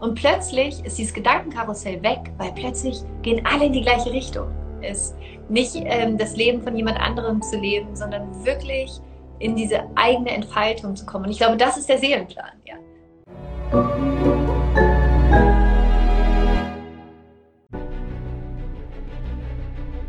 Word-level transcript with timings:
Und 0.00 0.14
plötzlich 0.14 0.84
ist 0.84 0.96
dieses 0.96 1.12
Gedankenkarussell 1.12 2.00
weg, 2.04 2.30
weil 2.36 2.52
plötzlich 2.52 3.02
gehen 3.22 3.44
alle 3.44 3.66
in 3.66 3.72
die 3.72 3.80
gleiche 3.80 4.12
Richtung. 4.12 4.46
Es 4.80 5.16
nicht 5.48 5.72
ähm, 5.74 6.16
das 6.16 6.36
Leben 6.36 6.62
von 6.62 6.76
jemand 6.76 7.00
anderem 7.00 7.42
zu 7.42 7.58
leben, 7.58 7.96
sondern 7.96 8.44
wirklich 8.44 8.92
in 9.40 9.56
diese 9.56 9.80
eigene 9.96 10.30
Entfaltung 10.30 10.94
zu 10.94 11.04
kommen. 11.04 11.24
Und 11.24 11.32
ich 11.32 11.38
glaube, 11.38 11.56
das 11.56 11.76
ist 11.76 11.88
der 11.88 11.98
Seelenplan, 11.98 12.52
ja. 12.64 12.76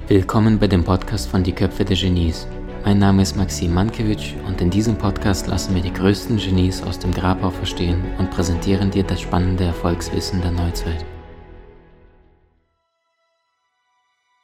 Willkommen 0.07 0.59
bei 0.59 0.67
dem 0.67 0.83
Podcast 0.83 1.27
von 1.29 1.43
Die 1.43 1.51
Köpfe 1.51 1.83
der 1.83 1.97
Genies. 1.97 2.47
Mein 2.85 2.97
Name 2.97 3.21
ist 3.21 3.35
Maxim 3.35 3.73
Mankewitsch 3.73 4.35
und 4.47 4.61
in 4.61 4.69
diesem 4.69 4.97
Podcast 4.97 5.47
lassen 5.47 5.75
wir 5.75 5.81
die 5.81 5.91
größten 5.91 6.37
Genies 6.37 6.81
aus 6.81 6.97
dem 6.97 7.13
Grabau 7.13 7.49
verstehen 7.49 8.01
und 8.17 8.31
präsentieren 8.31 8.89
dir 8.89 9.03
das 9.03 9.19
spannende 9.19 9.65
Erfolgswissen 9.65 10.41
der 10.41 10.51
Neuzeit. 10.51 11.05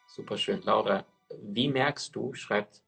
Super 0.07 0.37
schön, 0.37 0.61
Laura. 0.63 1.05
Wie 1.43 1.69
merkst 1.69 2.13
du, 2.13 2.33
schreibt 2.33 2.83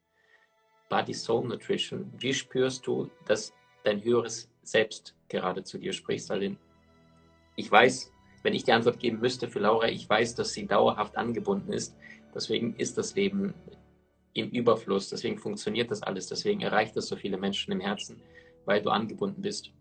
Body 0.89 1.13
Soul 1.13 1.47
Nutrition, 1.47 2.11
wie 2.17 2.33
spürst 2.33 2.85
du, 2.85 3.09
dass 3.25 3.53
dein 3.85 4.03
höheres 4.03 4.49
Selbst 4.63 5.15
gerade 5.29 5.63
zu 5.63 5.77
dir 5.77 5.93
spricht? 5.93 6.29
Also 6.29 6.55
ich 7.55 7.71
weiß, 7.71 8.11
wenn 8.43 8.53
ich 8.53 8.65
die 8.65 8.73
Antwort 8.73 8.99
geben 8.99 9.19
müsste 9.19 9.47
für 9.47 9.59
Laura, 9.59 9.87
ich 9.87 10.09
weiß, 10.09 10.35
dass 10.35 10.51
sie 10.51 10.67
dauerhaft 10.67 11.15
angebunden 11.15 11.71
ist. 11.71 11.95
Deswegen 12.35 12.75
ist 12.75 12.97
das 12.97 13.15
Leben 13.15 13.53
im 14.37 14.49
Überfluss. 14.51 15.09
Deswegen 15.09 15.37
funktioniert 15.37 15.89
das 15.89 16.03
alles. 16.03 16.27
Deswegen 16.27 16.61
erreicht 16.61 16.95
das 16.95 17.07
so 17.07 17.15
viele 17.15 17.37
Menschen 17.37 17.71
im 17.71 17.79
Herzen, 17.79 18.21
weil 18.65 18.81
du 18.81 18.89
angebunden 18.89 19.41
bist. 19.41 19.71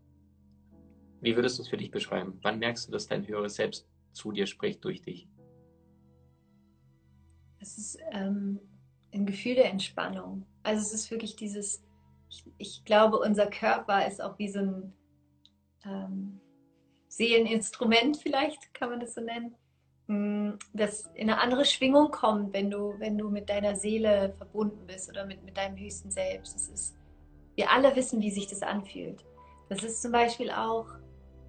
Wie 1.20 1.36
würdest 1.36 1.58
du 1.58 1.62
es 1.62 1.68
für 1.68 1.76
dich 1.76 1.90
beschreiben? 1.90 2.38
Wann 2.42 2.58
merkst 2.58 2.88
du, 2.88 2.92
dass 2.92 3.06
dein 3.06 3.26
höheres 3.26 3.56
Selbst 3.56 3.86
zu 4.12 4.32
dir 4.32 4.46
spricht 4.46 4.82
durch 4.84 5.02
dich? 5.02 5.28
Es 7.58 7.76
ist 7.76 7.98
ähm, 8.12 8.60
ein 9.12 9.26
Gefühl 9.26 9.56
der 9.56 9.70
Entspannung. 9.70 10.46
Also 10.62 10.82
es 10.82 10.92
ist 10.92 11.10
wirklich 11.10 11.36
dieses, 11.36 11.84
ich, 12.30 12.44
ich 12.58 12.84
glaube, 12.84 13.18
unser 13.18 13.46
Körper 13.46 14.06
ist 14.06 14.22
auch 14.22 14.38
wie 14.38 14.48
so 14.48 14.60
ein 14.60 14.92
ähm, 15.84 16.40
Seeleninstrument, 17.08 18.18
vielleicht 18.18 18.72
kann 18.74 18.90
man 18.90 19.00
das 19.00 19.14
so 19.14 19.20
nennen 19.20 19.54
das 20.08 21.10
in 21.14 21.30
eine 21.30 21.40
andere 21.40 21.64
Schwingung 21.64 22.10
kommt, 22.10 22.52
wenn 22.52 22.70
du, 22.70 22.94
wenn 22.98 23.18
du 23.18 23.28
mit 23.28 23.48
deiner 23.48 23.74
Seele 23.74 24.32
verbunden 24.38 24.86
bist 24.86 25.08
oder 25.10 25.26
mit, 25.26 25.42
mit 25.44 25.56
deinem 25.56 25.76
höchsten 25.76 26.10
Selbst. 26.10 26.54
Das 26.54 26.68
ist, 26.68 26.96
wir 27.56 27.70
alle 27.72 27.94
wissen, 27.96 28.20
wie 28.20 28.30
sich 28.30 28.46
das 28.46 28.62
anfühlt. 28.62 29.24
Das 29.68 29.82
ist 29.82 30.00
zum 30.00 30.12
Beispiel 30.12 30.50
auch, 30.50 30.86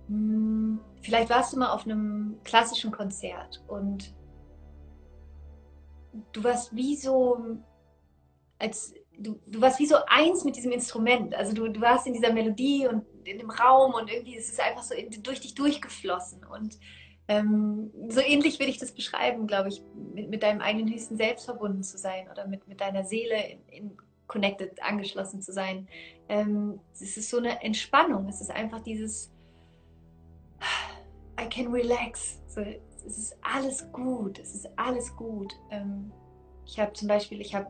hm, 0.08 0.80
vielleicht 1.02 1.30
warst 1.30 1.54
du 1.54 1.60
mal 1.60 1.72
auf 1.72 1.86
einem 1.86 2.40
klassischen 2.44 2.92
Konzert 2.92 3.64
und 3.68 4.16
du 6.32 6.44
warst 6.44 6.76
wie 6.76 6.96
so, 6.96 7.60
als 8.58 8.94
du, 9.20 9.40
du 9.46 9.62
warst 9.62 9.80
wie 9.80 9.86
so 9.86 9.98
eins 10.08 10.44
mit 10.44 10.56
diesem 10.56 10.72
Instrument. 10.72 11.36
Also 11.36 11.54
du, 11.54 11.68
du 11.68 11.80
warst 11.80 12.08
in 12.08 12.14
dieser 12.14 12.34
Melodie 12.34 12.88
und 12.88 13.06
in 13.24 13.38
dem 13.38 13.52
Raum 13.52 13.94
und 13.94 14.10
irgendwie 14.10 14.36
ist 14.36 14.52
es 14.52 14.60
einfach 14.60 14.82
so 14.82 14.96
durch 15.22 15.42
dich 15.42 15.54
durchgeflossen 15.54 16.44
und 16.44 16.80
ähm, 17.28 17.92
so 18.08 18.22
ähnlich 18.22 18.59
würde 18.59 18.72
ich 18.72 18.78
das 18.78 18.92
beschreiben, 18.92 19.47
glaube 19.47 19.70
ich, 19.70 19.81
mit, 20.14 20.30
mit 20.30 20.44
deinem 20.44 20.61
eigenen 20.61 20.92
höchsten 20.92 21.17
Selbst 21.17 21.45
verbunden 21.45 21.83
zu 21.83 21.97
sein 21.97 22.30
oder 22.31 22.47
mit, 22.47 22.67
mit 22.67 22.80
deiner 22.80 23.03
Seele 23.03 23.36
in, 23.50 23.59
in 23.67 23.97
connected, 24.28 24.81
angeschlossen 24.81 25.42
zu 25.42 25.52
sein. 25.52 25.88
Ähm, 26.30 26.80
es 26.94 27.17
ist 27.17 27.30
so 27.30 27.38
eine 27.38 27.61
Entspannung. 27.64 28.28
Es 28.28 28.42
ist 28.42 28.52
einfach 28.52 28.81
dieses 28.81 29.31
I 31.39 31.48
can 31.50 31.72
relax. 31.72 32.39
So, 32.48 32.61
es 32.61 33.17
ist 33.17 33.38
alles 33.42 33.92
gut. 33.92 34.39
Es 34.39 34.55
ist 34.55 34.70
alles 34.78 35.16
gut. 35.16 35.53
Ähm, 35.72 36.11
ich 36.66 36.80
habe 36.80 36.94
zum 36.94 37.08
Beispiel, 37.08 37.42
ich 37.42 37.53
habe 37.53 37.67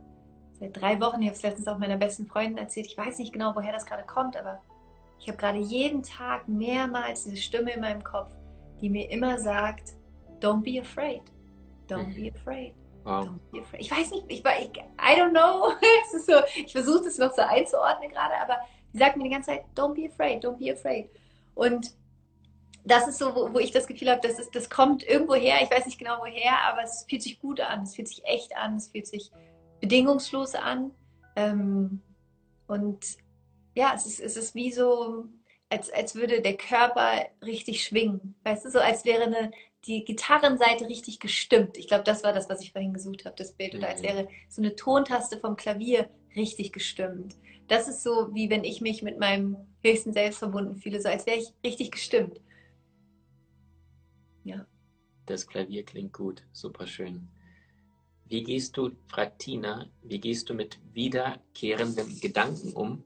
seit 0.60 0.80
drei 0.80 1.00
Wochen, 1.00 1.22
ich 1.22 1.28
habe 1.28 1.38
es 1.38 1.44
letztens 1.44 1.68
auch 1.68 1.78
meiner 1.78 1.98
besten 1.98 2.26
Freundin 2.28 2.58
erzählt, 2.58 2.88
ich 2.88 2.98
weiß 2.98 3.20
nicht 3.20 3.34
genau, 3.34 3.56
woher 3.56 3.74
das 3.74 3.86
gerade 3.86 4.04
kommt, 4.04 4.36
aber 4.36 4.62
ich 5.20 5.28
habe 5.28 5.38
gerade 5.38 5.60
jeden 5.60 6.04
Tag 6.04 6.48
mehrmals 6.48 7.24
diese 7.24 7.38
Stimme 7.38 7.74
in 7.74 7.82
meinem 7.82 8.04
Kopf 8.04 8.32
die 8.82 8.90
mir 8.90 9.10
immer 9.10 9.40
sagt, 9.40 9.94
don't 10.42 10.64
be 10.64 10.80
afraid. 10.80 11.22
Don't 11.88 12.14
be 12.14 12.30
afraid. 12.30 12.74
Wow. 13.04 13.26
Don't 13.26 13.40
be 13.52 13.62
afraid. 13.62 13.82
Ich 13.82 13.92
weiß 13.92 14.12
nicht, 14.12 14.26
ich, 14.28 14.40
ich 14.40 14.78
I 15.00 15.20
don't 15.20 15.32
know. 15.32 15.74
so, 16.26 16.34
ich 16.56 16.72
versuche 16.72 17.06
das 17.06 17.18
noch 17.18 17.34
so 17.34 17.42
einzuordnen 17.42 18.10
gerade, 18.12 18.36
aber 18.42 18.58
die 18.94 18.98
sagt 18.98 19.18
mir 19.18 19.24
die 19.24 19.30
ganze 19.30 19.52
Zeit, 19.52 19.66
don't 19.76 19.94
be 19.94 20.10
afraid, 20.12 20.44
don't 20.44 20.58
be 20.58 20.72
afraid. 20.72 21.10
Und 21.56 21.92
das 22.84 23.08
ist 23.08 23.18
so, 23.18 23.36
wo, 23.36 23.54
wo 23.54 23.60
ich 23.60 23.72
das 23.72 23.88
Gefühl 23.88 24.10
habe, 24.10 24.26
das, 24.26 24.40
ist, 24.40 24.56
das 24.56 24.70
kommt 24.70 25.04
irgendwo 25.04 25.36
her, 25.36 25.58
ich 25.62 25.70
weiß 25.70 25.86
nicht 25.86 26.00
genau 26.00 26.20
woher, 26.20 26.62
aber 26.70 26.84
es 26.84 27.06
fühlt 27.10 27.22
sich 27.22 27.40
gut 27.40 27.60
an, 27.60 27.84
es 27.84 27.96
fühlt 27.96 28.08
sich 28.08 28.24
echt 28.26 28.56
an, 28.56 28.78
es 28.78 28.88
fühlt 28.88 29.08
sich 29.08 29.32
bedingungslos 29.82 30.56
an. 30.56 30.92
Ähm, 31.36 32.02
und 32.68 33.06
ja, 33.76 33.94
es 33.96 34.06
ist, 34.06 34.20
es 34.20 34.38
ist 34.38 34.56
wie 34.56 34.72
so, 34.72 35.26
als, 35.70 35.90
als 35.92 36.16
würde 36.16 36.42
der 36.42 36.56
Körper 36.56 37.26
richtig 37.44 37.84
schwingen. 37.84 38.36
Weißt 38.44 38.66
du, 38.66 38.72
so 38.72 38.80
als 38.80 39.06
wäre 39.06 39.24
eine, 39.24 39.52
die 39.86 40.06
Gitarrenseite 40.06 40.88
richtig 40.88 41.20
gestimmt. 41.20 41.78
Ich 41.78 41.88
glaube, 41.88 42.04
das 42.04 42.24
war 42.24 42.34
das, 42.34 42.50
was 42.50 42.62
ich 42.62 42.72
vorhin 42.72 42.94
gesucht 42.94 43.26
habe, 43.26 43.36
das 43.36 43.54
Bild. 43.54 43.76
Oder 43.76 43.90
als 43.90 44.02
mhm. 44.02 44.06
wäre 44.06 44.28
so 44.50 44.62
eine 44.62 44.76
Tontaste 44.76 45.40
vom 45.40 45.56
Klavier 45.56 46.10
richtig 46.36 46.72
gestimmt. 46.72 47.36
Das 47.68 47.88
ist 47.88 48.04
so, 48.04 48.34
wie 48.34 48.50
wenn 48.50 48.64
ich 48.64 48.80
mich 48.80 49.02
mit 49.02 49.20
meinem 49.20 49.58
höchsten 49.84 50.14
Selbst 50.14 50.40
verbunden 50.40 50.76
fühle, 50.78 51.02
so 51.02 51.10
als 51.10 51.26
wäre 51.26 51.38
ich 51.38 51.54
richtig 51.66 51.92
gestimmt. 51.92 52.40
Ja. 54.44 54.66
Das 55.26 55.46
Klavier 55.46 55.84
klingt 55.84 56.14
gut, 56.14 56.44
super 56.54 56.88
schön. 56.88 57.28
Wie 58.30 58.44
gehst 58.44 58.78
du, 58.78 58.92
fragt 59.08 59.40
Tina, 59.40 59.90
wie 60.04 60.20
gehst 60.20 60.50
du 60.50 60.54
mit 60.54 60.80
wiederkehrenden 60.94 62.20
Gedanken 62.20 62.74
um? 62.74 63.04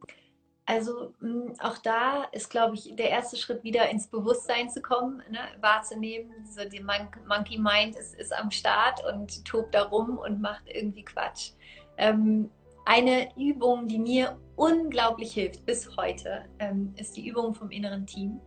Also 0.65 1.13
mm, 1.19 1.53
auch 1.59 1.77
da 1.79 2.25
ist, 2.31 2.49
glaube 2.49 2.75
ich, 2.75 2.95
der 2.95 3.09
erste 3.09 3.35
Schritt 3.35 3.63
wieder 3.63 3.89
ins 3.89 4.07
Bewusstsein 4.07 4.69
zu 4.69 4.81
kommen, 4.81 5.23
ne? 5.29 5.39
wahrzunehmen. 5.59 6.45
So 6.45 6.63
die 6.65 6.81
Mon 6.81 7.07
Monkey 7.27 7.57
Mind 7.57 7.95
ist, 7.95 8.15
ist, 8.15 8.33
am 8.33 8.51
Start 8.51 9.03
und 9.11 9.43
tobt 9.45 9.73
da 9.73 9.83
rum 9.83 10.17
und 10.17 10.41
macht 10.41 10.63
irgendwie 10.67 11.03
Quatsch. 11.03 11.51
Ähm, 11.97 12.49
eine 12.85 13.29
Übung, 13.37 13.87
die 13.87 13.99
mir 13.99 14.37
unglaublich 14.55 15.33
hilft 15.33 15.65
bis 15.65 15.95
heute, 15.97 16.45
ähm, 16.59 16.93
ist 16.97 17.15
die 17.15 17.27
Übung 17.27 17.53
vom 17.53 17.71
inneren 17.71 18.05
Team. 18.05 18.39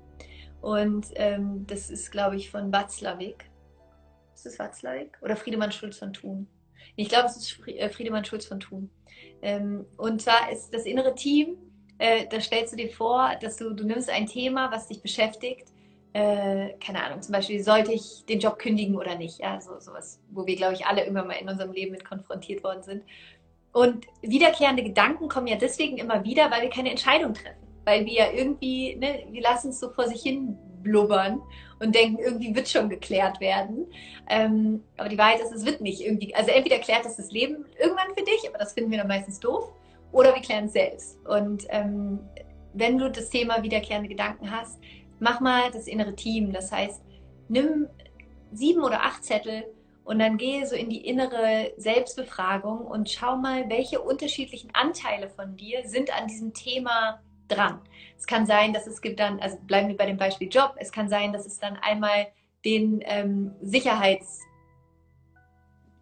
Und 0.61 1.09
ähm, 1.17 1.67
das 1.67 1.91
ist, 1.91 2.11
glaube 2.11 2.37
ich, 2.37 2.51
von 2.51 2.73
Watzlawick. 2.73 3.51
Ist 4.35 4.47
das 4.47 4.59
Watzlawick? 4.59 5.19
Oder 5.21 5.37
Friedemann 5.37 5.73
Schulz 5.73 5.99
von 5.99 6.13
Thun? 6.13 6.49
Ich 6.97 7.09
glaube, 7.09 7.27
es 7.27 7.37
ist 7.37 7.61
äh, 7.69 7.89
Friedemann 7.89 8.25
Schulz 8.25 8.47
von 8.47 8.61
Thun. 8.61 8.91
Ähm, 9.43 9.85
und 9.97 10.23
zwar 10.23 10.51
ist 10.51 10.73
das 10.73 10.87
innere 10.87 11.15
Team 11.15 11.57
äh, 11.99 12.27
da 12.29 12.41
stellst 12.41 12.73
du 12.73 12.77
dir 12.77 12.91
vor, 12.91 13.33
dass 13.41 13.57
du, 13.57 13.71
du 13.71 13.85
nimmst 13.85 14.11
ein 14.11 14.27
Thema, 14.27 14.71
was 14.73 14.89
dich 14.89 15.01
beschäftigt. 15.01 15.69
Äh, 16.13 16.75
keine 16.85 17.03
Ahnung, 17.03 17.23
zum 17.23 17.33
Beispiel, 17.33 17.63
sollte 17.63 17.93
ich 17.93 18.25
den 18.29 18.39
Job 18.41 18.59
kündigen 18.59 18.97
oder 18.97 19.17
nicht? 19.17 19.39
Ja, 19.41 19.61
so 19.61 19.79
sowas, 19.81 20.21
wo 20.31 20.47
wir, 20.47 20.57
glaube 20.57 20.75
ich, 20.75 20.87
alle 20.87 21.03
irgendwann 21.03 21.27
mal 21.27 21.35
in 21.35 21.49
unserem 21.49 21.73
Leben 21.73 21.93
mit 21.93 22.05
konfrontiert 22.05 22.63
worden 22.63 22.83
sind. 22.83 23.03
Und 23.73 24.07
wiederkehrende 24.23 24.85
Gedanken 24.85 25.29
kommen 25.29 25.49
ja 25.49 25.57
deswegen 25.57 25.99
immer 25.99 26.23
wieder, 26.25 26.51
weil 26.51 26.63
wir 26.63 26.71
keine 26.71 26.91
Entscheidung 26.91 27.35
treffen. 27.35 27.67
Weil 27.85 28.07
wir 28.07 28.13
ja 28.13 28.33
irgendwie, 28.33 28.95
ne, 28.97 29.25
wir 29.31 29.43
lassen 29.43 29.71
es 29.71 29.81
so 29.81 29.91
vor 29.91 30.07
sich 30.07 30.23
hin 30.23 30.57
blubbern 30.85 31.43
und 31.81 31.95
denken, 31.95 32.23
irgendwie 32.23 32.55
wird 32.55 32.69
schon 32.69 32.89
geklärt 32.89 33.41
werden. 33.41 33.87
Ähm, 34.29 34.85
aber 34.97 35.09
die 35.09 35.19
Wahrheit 35.19 35.41
ist, 35.41 35.53
es 35.53 35.67
wird 35.67 35.81
nicht 35.81 36.01
irgendwie, 36.01 36.33
also 36.35 36.51
entweder 36.51 36.79
klärt 36.79 37.05
es 37.05 37.17
das 37.17 37.33
Leben 37.33 37.65
irgendwann 37.81 38.15
für 38.17 38.25
dich, 38.25 38.49
aber 38.49 38.59
das 38.59 38.75
finden 38.75 38.93
wir 38.93 38.99
dann 38.99 39.09
meistens 39.09 39.41
doof, 39.41 39.73
oder 40.15 40.35
wir 40.35 40.43
klären 40.43 40.67
es 40.67 40.73
selbst. 40.73 41.19
Und 41.27 41.67
ähm, 41.71 42.21
wenn 42.73 42.99
du 42.99 43.11
das 43.11 43.31
Thema 43.31 43.63
wiederkehrende 43.63 44.09
Gedanken 44.09 44.51
hast, 44.51 44.79
mach 45.19 45.41
mal 45.41 45.71
das 45.73 45.89
innere 45.89 46.15
Team. 46.15 46.53
Das 46.53 46.71
heißt, 46.71 47.03
nimm 47.49 47.89
sieben 48.53 48.83
oder 48.85 49.03
acht 49.03 49.25
Zettel 49.25 49.65
und 50.05 50.21
dann 50.21 50.37
gehe 50.37 50.67
so 50.67 50.77
in 50.77 50.89
die 50.89 51.05
innere 51.05 51.73
Selbstbefragung 51.77 52.79
und 52.87 53.11
schau 53.11 53.37
mal, 53.37 53.69
welche 53.69 54.01
unterschiedlichen 54.01 54.71
Anteile 54.73 55.29
von 55.29 55.57
dir 55.57 55.89
sind 55.89 56.17
an 56.17 56.29
diesem 56.29 56.55
Thema 56.55 57.21
dran. 57.49 57.81
Es 58.17 58.27
kann 58.27 58.47
sein, 58.47 58.73
dass 58.73 58.87
es 58.87 59.03
gibt 59.03 59.19
dann, 59.19 59.41
also 59.41 59.59
bleiben 59.67 59.89
wir 59.89 59.97
bei 59.97 60.07
dem 60.07 60.17
Beispiel 60.17 60.49
Job, 60.49 60.75
es 60.79 60.93
kann 60.93 61.09
sein, 61.09 61.33
dass 61.33 61.45
es 61.45 61.59
dann 61.59 61.77
einmal 61.77 62.29
den 62.65 63.03
ähm, 63.05 63.53
Sicherheits- 63.63 64.41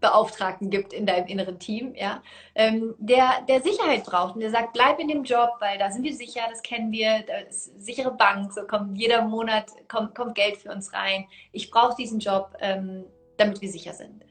Beauftragten 0.02 0.68
gibt 0.68 0.92
in 0.92 1.06
deinem 1.06 1.26
inneren 1.26 1.58
Team, 1.58 1.94
ja, 1.94 2.22
ähm, 2.54 2.94
der, 2.98 3.42
der 3.48 3.62
Sicherheit 3.62 4.04
braucht 4.04 4.34
und 4.34 4.40
der 4.40 4.50
sagt, 4.50 4.74
bleib 4.74 4.98
in 4.98 5.08
dem 5.08 5.24
Job, 5.24 5.52
weil 5.60 5.78
da 5.78 5.90
sind 5.90 6.02
wir 6.02 6.14
sicher, 6.14 6.42
das 6.50 6.60
kennen 6.60 6.92
wir, 6.92 7.24
da 7.26 7.38
ist 7.38 7.80
sichere 7.80 8.12
Bank, 8.12 8.52
so 8.52 8.66
kommt 8.66 8.98
jeder 8.98 9.22
Monat 9.22 9.70
kommt, 9.88 10.14
kommt 10.14 10.34
Geld 10.34 10.58
für 10.58 10.70
uns 10.70 10.92
rein. 10.92 11.26
Ich 11.52 11.70
brauche 11.70 11.96
diesen 11.96 12.18
Job, 12.18 12.54
ähm, 12.60 13.04
damit 13.38 13.62
wir 13.62 13.70
sicher 13.70 13.94
sind. 13.94 14.24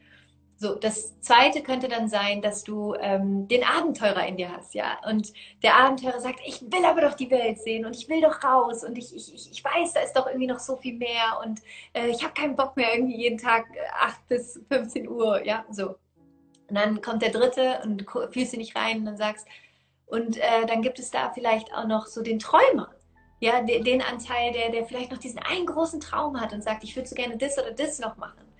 So, 0.62 0.76
das 0.76 1.20
zweite 1.22 1.64
könnte 1.64 1.88
dann 1.88 2.08
sein, 2.08 2.44
dass 2.44 2.64
du 2.64 2.94
ähm, 3.00 3.48
den 3.48 3.64
Abenteurer 3.64 4.28
in 4.28 4.38
dir 4.38 4.56
hast, 4.56 4.76
ja. 4.76 5.00
Und 5.10 5.34
der 5.64 5.76
Abenteurer 5.76 6.20
sagt, 6.20 6.40
ich 6.46 6.62
will 6.62 6.86
aber 6.86 7.02
doch 7.02 7.16
die 7.16 7.32
Welt 7.32 7.60
sehen 7.60 7.84
und 7.84 7.96
ich 7.96 8.08
will 8.10 8.22
doch 8.22 8.44
raus 8.44 8.84
und 8.84 8.96
ich, 8.96 9.16
ich, 9.16 9.50
ich 9.52 9.64
weiß, 9.64 9.94
da 9.94 10.02
ist 10.02 10.14
doch 10.14 10.28
irgendwie 10.28 10.46
noch 10.46 10.60
so 10.60 10.78
viel 10.78 10.94
mehr 10.94 11.42
und 11.44 11.62
äh, 11.94 12.10
ich 12.10 12.22
habe 12.24 12.36
keinen 12.36 12.56
Bock 12.56 12.78
mehr 12.78 12.94
irgendwie 12.94 13.18
jeden 13.18 13.40
Tag 13.40 13.66
8 14.02 14.14
äh, 14.14 14.36
bis 14.36 14.62
15 14.70 15.10
Uhr, 15.10 15.44
ja, 15.44 15.66
so. 15.72 15.96
Und 16.70 16.76
dann 16.76 17.02
kommt 17.02 17.24
der 17.24 17.32
dritte 17.32 17.80
und 17.84 17.98
du 17.98 18.06
fühlst 18.32 18.54
dich 18.54 18.60
nicht 18.60 18.76
rein 18.76 19.00
und 19.00 19.06
dann 19.06 19.18
sagst, 19.18 19.48
und 20.06 20.38
äh, 20.38 20.68
dann 20.68 20.84
gibt 20.84 21.00
es 21.00 21.10
da 21.10 21.32
vielleicht 21.32 21.74
auch 21.74 21.88
noch 21.88 22.06
so 22.06 22.22
den 22.22 22.38
Träumer, 22.38 22.92
ja, 23.40 23.64
den, 23.64 23.84
den 23.84 24.04
Anteil, 24.04 24.52
der, 24.52 24.70
der 24.70 24.86
vielleicht 24.86 25.10
noch 25.10 25.18
diesen 25.18 25.40
einen 25.40 25.66
großen 25.66 26.00
Traum 26.00 26.40
hat 26.40 26.54
und 26.54 26.64
sagt, 26.64 26.84
ich 26.84 26.96
würde 26.96 27.10
so 27.10 27.16
gerne 27.16 27.36
das 27.36 27.58
oder 27.58 27.72
das 27.72 27.98
noch 27.98 28.16
machen. 28.18 28.51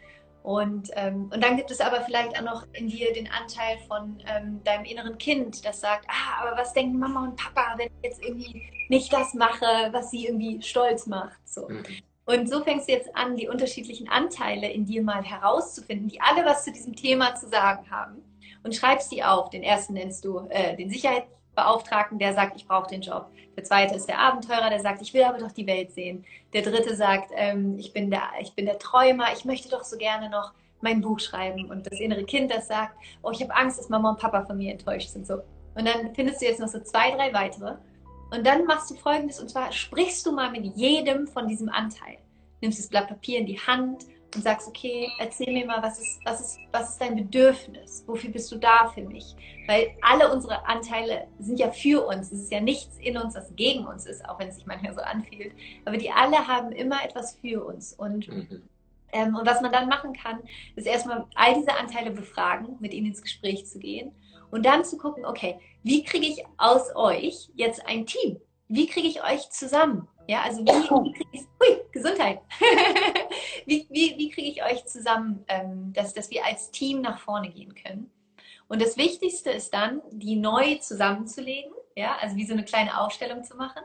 Und, 0.44 0.90
ähm, 0.96 1.30
und 1.32 1.44
dann 1.44 1.56
gibt 1.56 1.70
es 1.70 1.82
aber 1.82 2.02
vielleicht 2.02 2.38
auch 2.38 2.44
noch 2.44 2.66
in 2.74 2.88
dir 2.88 3.14
den 3.14 3.30
Anteil 3.32 3.78
von 3.88 4.18
ähm, 4.28 4.64
deinem 4.64 4.86
inneren 4.86 5.18
Kind, 5.18 5.64
das 5.66 5.82
sagt, 5.82 6.08
ah, 6.10 6.42
aber 6.42 6.58
was 6.58 6.74
denken 6.74 6.98
Mama 6.98 7.24
und 7.24 7.36
Papa, 7.36 7.76
wenn 7.78 7.88
ich 7.88 8.10
jetzt 8.10 8.24
irgendwie 8.24 8.64
nicht 8.90 9.14
das 9.14 9.34
mache, 9.36 9.90
was 9.92 10.10
sie 10.10 10.26
irgendwie 10.26 10.62
stolz 10.62 11.06
macht. 11.06 11.40
So. 11.48 11.70
Mhm. 11.70 11.84
Und 12.26 12.50
so 12.50 12.64
fängst 12.64 12.88
du 12.88 12.94
jetzt 12.94 13.16
an, 13.16 13.36
die 13.36 13.48
unterschiedlichen 13.48 14.10
Anteile 14.10 14.70
in 14.72 14.86
dir 14.86 15.04
mal 15.04 15.24
herauszufinden, 15.24 16.08
die 16.08 16.22
alle 16.22 16.46
was 16.46 16.64
zu 16.64 16.72
diesem 16.72 16.96
Thema 16.96 17.36
zu 17.36 17.48
sagen 17.48 17.90
haben. 17.92 18.24
Und 18.64 18.76
schreibst 18.76 19.12
die 19.12 19.24
auf. 19.24 19.50
Den 19.50 19.64
ersten 19.64 19.94
nennst 19.94 20.24
du 20.24 20.48
äh, 20.50 20.76
den 20.76 20.90
Sicherheits 20.90 21.28
Beauftragten, 21.56 22.20
der 22.20 22.34
sagt, 22.34 22.56
ich 22.56 22.68
brauche 22.68 22.90
den 22.90 23.02
Job. 23.02 23.28
Der 23.56 23.64
zweite 23.64 23.96
ist 23.96 24.08
der 24.08 24.20
Abenteurer, 24.20 24.70
der 24.70 24.80
sagt, 24.80 25.02
ich 25.02 25.14
will 25.14 25.24
aber 25.24 25.40
doch 25.40 25.52
die 25.52 25.68
Welt 25.68 25.92
sehen. 25.92 26.26
Der 26.54 26.62
dritte 26.62 26.96
sagt, 26.96 27.32
ähm, 27.36 27.78
ich, 27.78 27.94
bin 27.94 28.10
der, 28.10 28.24
ich 28.40 28.54
bin 28.54 28.66
der 28.66 28.80
Träumer, 28.80 29.34
ich 29.34 29.46
möchte 29.46 29.70
doch 29.70 29.84
so 29.84 29.98
gerne 29.98 30.30
noch 30.30 30.54
mein 30.82 31.02
Buch 31.02 31.20
schreiben. 31.20 31.70
Und 31.70 31.86
das 31.86 32.00
innere 32.00 32.24
Kind, 32.24 32.52
das 32.52 32.68
sagt, 32.68 32.96
oh, 33.22 33.32
ich 33.32 33.42
habe 33.42 33.56
Angst, 33.56 33.80
dass 33.80 33.90
Mama 33.90 34.12
und 34.12 34.20
Papa 34.20 34.46
von 34.46 34.58
mir 34.58 34.72
enttäuscht 34.72 35.10
sind. 35.10 35.28
So. 35.28 35.36
Und 35.76 35.86
dann 35.88 36.14
findest 36.16 36.42
du 36.42 36.46
jetzt 36.46 36.60
noch 36.60 36.68
so 36.68 36.80
zwei, 36.80 37.12
drei 37.12 37.34
weitere. 37.34 37.76
Und 38.32 38.48
dann 38.48 38.66
machst 38.66 38.90
du 38.90 38.96
folgendes, 38.96 39.40
und 39.40 39.50
zwar 39.50 39.72
sprichst 39.72 40.26
du 40.26 40.32
mal 40.32 40.50
mit 40.52 40.66
jedem 40.78 41.28
von 41.28 41.48
diesem 41.48 41.70
Anteil. 41.70 42.18
Nimmst 42.62 42.80
das 42.80 42.88
Blatt 42.88 43.10
Papier 43.10 43.40
in 43.40 43.46
die 43.46 43.60
Hand 43.60 44.06
und 44.36 44.44
sagst, 44.44 44.68
okay, 44.68 45.12
erzähl 45.20 45.52
mir 45.52 45.66
mal, 45.66 45.82
was 45.84 46.00
ist, 46.00 46.20
was 46.24 46.40
ist, 46.40 46.60
was 46.72 46.92
ist 46.92 47.02
dein 47.02 47.16
Bedürfnis? 47.16 48.04
Wofür 48.08 48.30
bist 48.30 48.52
du 48.52 48.58
da 48.58 48.88
für 48.94 49.02
mich? 49.02 49.36
Weil 49.68 49.92
alle 50.02 50.32
unsere 50.32 50.66
Anteile 50.66 51.28
sind 51.40 51.60
ja 51.60 51.72
für 51.72 52.06
uns. 52.08 52.32
Es 52.32 52.44
ist 52.44 52.52
ja 52.52 52.62
nichts 52.62 52.98
in 53.00 53.18
uns, 53.18 53.34
das 53.34 53.54
gegen 53.56 53.86
uns 53.86 54.06
ist, 54.06 54.28
auch 54.28 54.40
wenn 54.40 54.48
es 54.48 54.56
sich 54.56 54.66
manchmal 54.66 54.94
so 54.94 55.02
anfühlt. 55.02 55.54
Aber 55.86 55.98
die 55.98 56.12
alle 56.12 56.48
haben 56.48 56.72
immer 56.72 57.04
etwas 57.04 57.36
für 57.36 57.64
uns. 57.66 57.94
Und, 57.94 58.30
mhm. 58.30 58.62
ähm, 59.12 59.36
und 59.36 59.46
was 59.46 59.62
man 59.62 59.72
dann 59.72 59.90
machen 59.90 60.14
kann, 60.14 60.40
ist 60.76 60.88
erstmal 60.88 61.26
all 61.36 61.56
diese 61.56 61.76
Anteile 61.78 62.12
befragen, 62.12 62.78
mit 62.80 62.94
ihnen 62.94 63.08
ins 63.08 63.22
Gespräch 63.22 63.68
zu 63.68 63.80
gehen 63.80 64.14
und 64.50 64.66
dann 64.66 64.86
zu 64.86 64.98
gucken, 64.98 65.26
okay, 65.26 65.60
wie 65.84 66.04
kriege 66.04 66.28
ich 66.28 66.44
aus 66.58 66.96
euch 66.96 67.50
jetzt 67.56 67.86
ein 67.88 68.06
Team? 68.06 68.40
Wie 68.68 68.88
kriege 68.88 69.08
ich 69.08 69.24
euch 69.24 69.50
zusammen? 69.50 70.08
Ja, 70.28 70.42
also 70.44 70.62
wie, 70.62 70.68
wie 70.68 71.14
kriege 71.14 71.30
ich, 71.34 71.42
hui, 71.60 71.81
Gesundheit. 72.02 72.40
wie 73.66 73.88
wie, 73.90 74.18
wie 74.18 74.30
kriege 74.30 74.50
ich 74.50 74.64
euch 74.64 74.86
zusammen, 74.86 75.44
ähm, 75.48 75.94
dass, 75.94 76.14
dass 76.14 76.30
wir 76.30 76.46
als 76.46 76.72
Team 76.72 77.02
nach 77.02 77.20
vorne 77.20 77.50
gehen 77.50 77.76
können? 77.76 78.12
Und 78.68 78.82
das 78.82 78.96
Wichtigste 78.96 79.52
ist 79.52 79.74
dann, 79.74 80.02
die 80.12 80.38
neu 80.38 80.76
zusammenzulegen, 80.76 81.74
ja, 81.96 82.16
also 82.22 82.38
wie 82.38 82.46
so 82.46 82.54
eine 82.54 82.64
kleine 82.64 83.00
Aufstellung 83.02 83.44
zu 83.44 83.58
machen. 83.58 83.84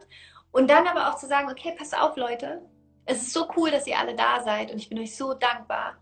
Und 0.52 0.70
dann 0.70 0.86
aber 0.86 1.10
auch 1.10 1.16
zu 1.16 1.26
sagen, 1.26 1.50
okay, 1.50 1.74
pass 1.76 1.92
auf, 1.92 2.16
Leute, 2.16 2.62
es 3.04 3.22
ist 3.22 3.32
so 3.32 3.48
cool, 3.56 3.70
dass 3.70 3.86
ihr 3.86 3.98
alle 3.98 4.14
da 4.14 4.42
seid 4.42 4.70
und 4.70 4.78
ich 4.78 4.88
bin 4.88 4.98
euch 4.98 5.16
so 5.16 5.34
dankbar. 5.34 5.96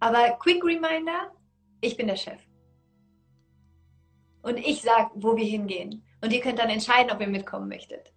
Aber 0.00 0.36
quick 0.38 0.64
reminder, 0.64 1.32
ich 1.80 1.96
bin 1.96 2.06
der 2.06 2.16
Chef. 2.16 2.40
Und 4.42 4.56
ich 4.56 4.82
sage, 4.82 5.10
wo 5.14 5.36
wir 5.36 5.44
hingehen. 5.44 6.04
Und 6.20 6.32
ihr 6.32 6.40
könnt 6.40 6.58
dann 6.58 6.70
entscheiden, 6.70 7.12
ob 7.12 7.20
ihr 7.20 7.28
mitkommen 7.28 7.68
möchtet. 7.68 8.12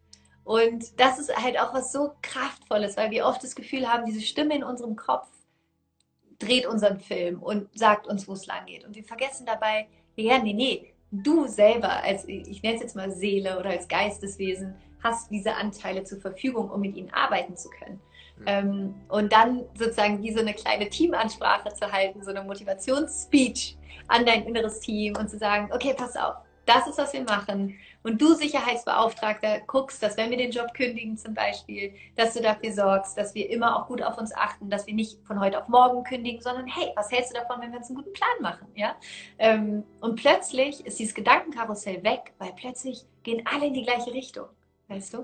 Und 0.46 1.00
das 1.00 1.18
ist 1.18 1.36
halt 1.36 1.60
auch 1.60 1.74
was 1.74 1.92
so 1.92 2.12
Kraftvolles, 2.22 2.96
weil 2.96 3.12
wir 3.12 3.26
oft 3.26 3.44
das 3.44 3.56
Gefühl 3.56 3.92
haben, 3.92 4.06
diese 4.06 4.22
Stimme 4.22 4.56
in 4.56 4.64
unserem 4.64 4.96
Kopf 4.96 5.28
dreht 6.38 6.68
unseren 6.68 7.00
Film 7.00 7.42
und 7.42 7.68
sagt 7.78 8.08
uns, 8.08 8.28
wo 8.28 8.34
es 8.34 8.46
lang 8.46 8.66
geht. 8.68 8.86
Und 8.86 8.96
wir 8.96 9.04
vergessen 9.04 9.46
dabei, 9.46 9.88
ja, 10.16 10.38
nee, 10.38 10.54
nee, 10.54 10.94
du 11.12 11.48
selber, 11.48 12.04
als 12.04 12.26
ich 12.28 12.62
nenne 12.62 12.76
es 12.76 12.82
jetzt 12.82 12.96
mal 12.96 13.12
Seele 13.12 13.60
oder 13.60 13.72
als 13.72 13.88
Geisteswesen, 13.88 14.76
hast 15.04 15.32
diese 15.32 15.56
Anteile 15.56 16.04
zur 16.04 16.20
Verfügung, 16.20 16.70
um 16.70 16.80
mit 16.82 16.96
ihnen 16.96 17.12
arbeiten 17.12 17.58
zu 17.58 17.70
können. 17.70 18.00
Mhm. 18.38 18.44
Ähm, 18.46 18.96
und 19.10 19.32
dann 19.32 19.64
sozusagen 19.74 20.22
wie 20.22 20.32
so 20.32 20.42
eine 20.42 20.54
kleine 20.54 20.90
Teamansprache 20.90 21.74
zu 21.74 21.92
halten, 21.92 22.24
so 22.24 22.30
eine 22.30 22.44
Motivationsspeech 22.44 23.78
an 24.08 24.26
dein 24.26 24.46
inneres 24.46 24.80
Team 24.80 25.16
und 25.18 25.30
zu 25.30 25.40
sagen, 25.40 25.72
okay, 25.74 25.96
pass 25.98 26.16
auf, 26.16 26.36
das 26.66 26.88
ist, 26.88 26.98
was 26.98 27.14
wir 27.14 27.24
machen. 27.24 27.76
Und 28.06 28.22
du 28.22 28.36
Sicherheitsbeauftragter 28.36 29.62
guckst, 29.62 30.04
dass 30.04 30.16
wenn 30.16 30.30
wir 30.30 30.38
den 30.38 30.52
Job 30.52 30.76
kündigen 30.76 31.18
zum 31.18 31.34
Beispiel, 31.34 31.92
dass 32.16 32.36
du 32.36 32.42
dafür 32.44 32.72
sorgst, 32.72 33.18
dass 33.18 33.34
wir 33.34 33.50
immer 33.50 33.76
auch 33.76 33.88
gut 33.88 34.04
auf 34.04 34.20
uns 34.20 34.32
achten, 34.32 34.70
dass 34.70 34.86
wir 34.86 34.94
nicht 34.94 35.26
von 35.26 35.40
heute 35.40 35.60
auf 35.60 35.68
morgen 35.70 36.04
kündigen, 36.04 36.40
sondern 36.40 36.68
hey, 36.68 36.92
was 36.96 37.12
hältst 37.12 37.32
du 37.32 37.40
davon, 37.40 37.60
wenn 37.62 37.72
wir 37.72 37.80
uns 37.80 37.88
einen 37.88 37.98
guten 37.98 38.14
Plan 38.14 38.42
machen? 38.42 38.68
Ja? 38.76 38.96
Ähm, 39.40 39.84
und 40.02 40.18
plötzlich 40.18 40.86
ist 40.86 41.00
dieses 41.00 41.16
Gedankenkarussell 41.16 42.04
weg, 42.04 42.34
weil 42.38 42.54
plötzlich 42.56 43.08
gehen 43.24 43.42
alle 43.52 43.66
in 43.66 43.74
die 43.74 43.82
gleiche 43.82 44.14
Richtung. 44.14 44.50
Weißt 44.88 45.16
du? 45.16 45.22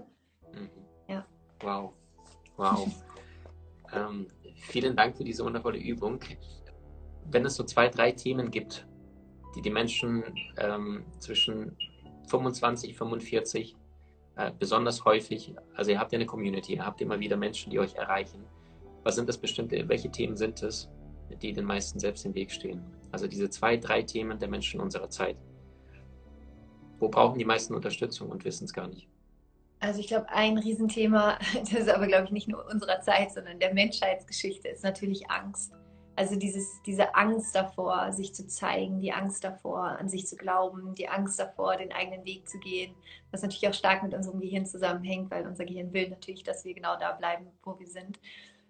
Mhm. 0.51 0.69
Ja. 1.07 1.23
Wow. 1.59 1.93
Wow. 2.57 2.87
ähm, 3.93 4.25
vielen 4.55 4.95
Dank 4.95 5.17
für 5.17 5.23
diese 5.23 5.45
wundervolle 5.45 5.77
Übung. 5.77 6.19
Wenn 7.29 7.45
es 7.45 7.53
so 7.53 7.63
zwei, 7.63 7.89
drei 7.89 8.11
Themen 8.11 8.49
gibt, 8.49 8.87
die 9.55 9.61
die 9.61 9.69
Menschen 9.69 10.23
ähm, 10.57 11.05
zwischen 11.19 11.77
25, 12.31 12.95
45 12.95 13.75
äh, 14.37 14.51
besonders 14.57 15.03
häufig, 15.03 15.53
also 15.75 15.91
ihr 15.91 15.99
habt 15.99 16.13
ja 16.13 16.17
eine 16.17 16.25
Community, 16.25 16.75
ihr 16.75 16.85
habt 16.85 17.01
immer 17.01 17.19
wieder 17.19 17.35
Menschen, 17.35 17.69
die 17.69 17.79
euch 17.79 17.95
erreichen. 17.95 18.45
Was 19.03 19.15
sind 19.15 19.27
das 19.27 19.37
bestimmte, 19.37 19.87
welche 19.89 20.09
Themen 20.09 20.37
sind 20.37 20.63
es, 20.63 20.89
die 21.41 21.53
den 21.53 21.65
meisten 21.65 21.99
selbst 21.99 22.25
im 22.25 22.33
Weg 22.33 22.51
stehen? 22.51 22.81
Also 23.11 23.27
diese 23.27 23.49
zwei, 23.49 23.75
drei 23.77 24.03
Themen 24.03 24.39
der 24.39 24.47
Menschen 24.47 24.79
unserer 24.79 25.09
Zeit. 25.09 25.35
Wo 26.99 27.09
brauchen 27.09 27.37
die 27.37 27.45
meisten 27.45 27.73
Unterstützung 27.73 28.29
und 28.29 28.45
wissen 28.45 28.65
es 28.65 28.73
gar 28.73 28.87
nicht? 28.87 29.07
Also 29.79 29.99
ich 29.99 30.07
glaube, 30.07 30.29
ein 30.29 30.57
Riesenthema, 30.57 31.37
das 31.59 31.73
ist 31.73 31.89
aber, 31.89 32.07
glaube 32.07 32.25
ich, 32.25 32.31
nicht 32.31 32.47
nur 32.47 32.65
unserer 32.71 33.01
Zeit, 33.01 33.33
sondern 33.33 33.59
der 33.59 33.73
Menschheitsgeschichte, 33.73 34.69
ist 34.69 34.83
natürlich 34.83 35.29
Angst. 35.29 35.73
Also 36.21 36.35
dieses, 36.35 36.83
diese 36.83 37.15
Angst 37.15 37.55
davor, 37.55 38.13
sich 38.13 38.35
zu 38.35 38.45
zeigen, 38.45 39.01
die 39.01 39.11
Angst 39.11 39.43
davor, 39.43 39.97
an 39.97 40.07
sich 40.07 40.27
zu 40.27 40.35
glauben, 40.35 40.93
die 40.93 41.09
Angst 41.09 41.39
davor, 41.39 41.77
den 41.77 41.91
eigenen 41.91 42.23
Weg 42.25 42.47
zu 42.47 42.59
gehen, 42.59 42.93
was 43.31 43.41
natürlich 43.41 43.67
auch 43.67 43.73
stark 43.73 44.03
mit 44.03 44.13
unserem 44.13 44.39
Gehirn 44.39 44.67
zusammenhängt, 44.67 45.31
weil 45.31 45.47
unser 45.47 45.65
Gehirn 45.65 45.93
will 45.93 46.09
natürlich, 46.09 46.43
dass 46.43 46.63
wir 46.63 46.75
genau 46.75 46.95
da 46.95 47.13
bleiben, 47.13 47.47
wo 47.63 47.79
wir 47.79 47.87
sind. 47.87 48.19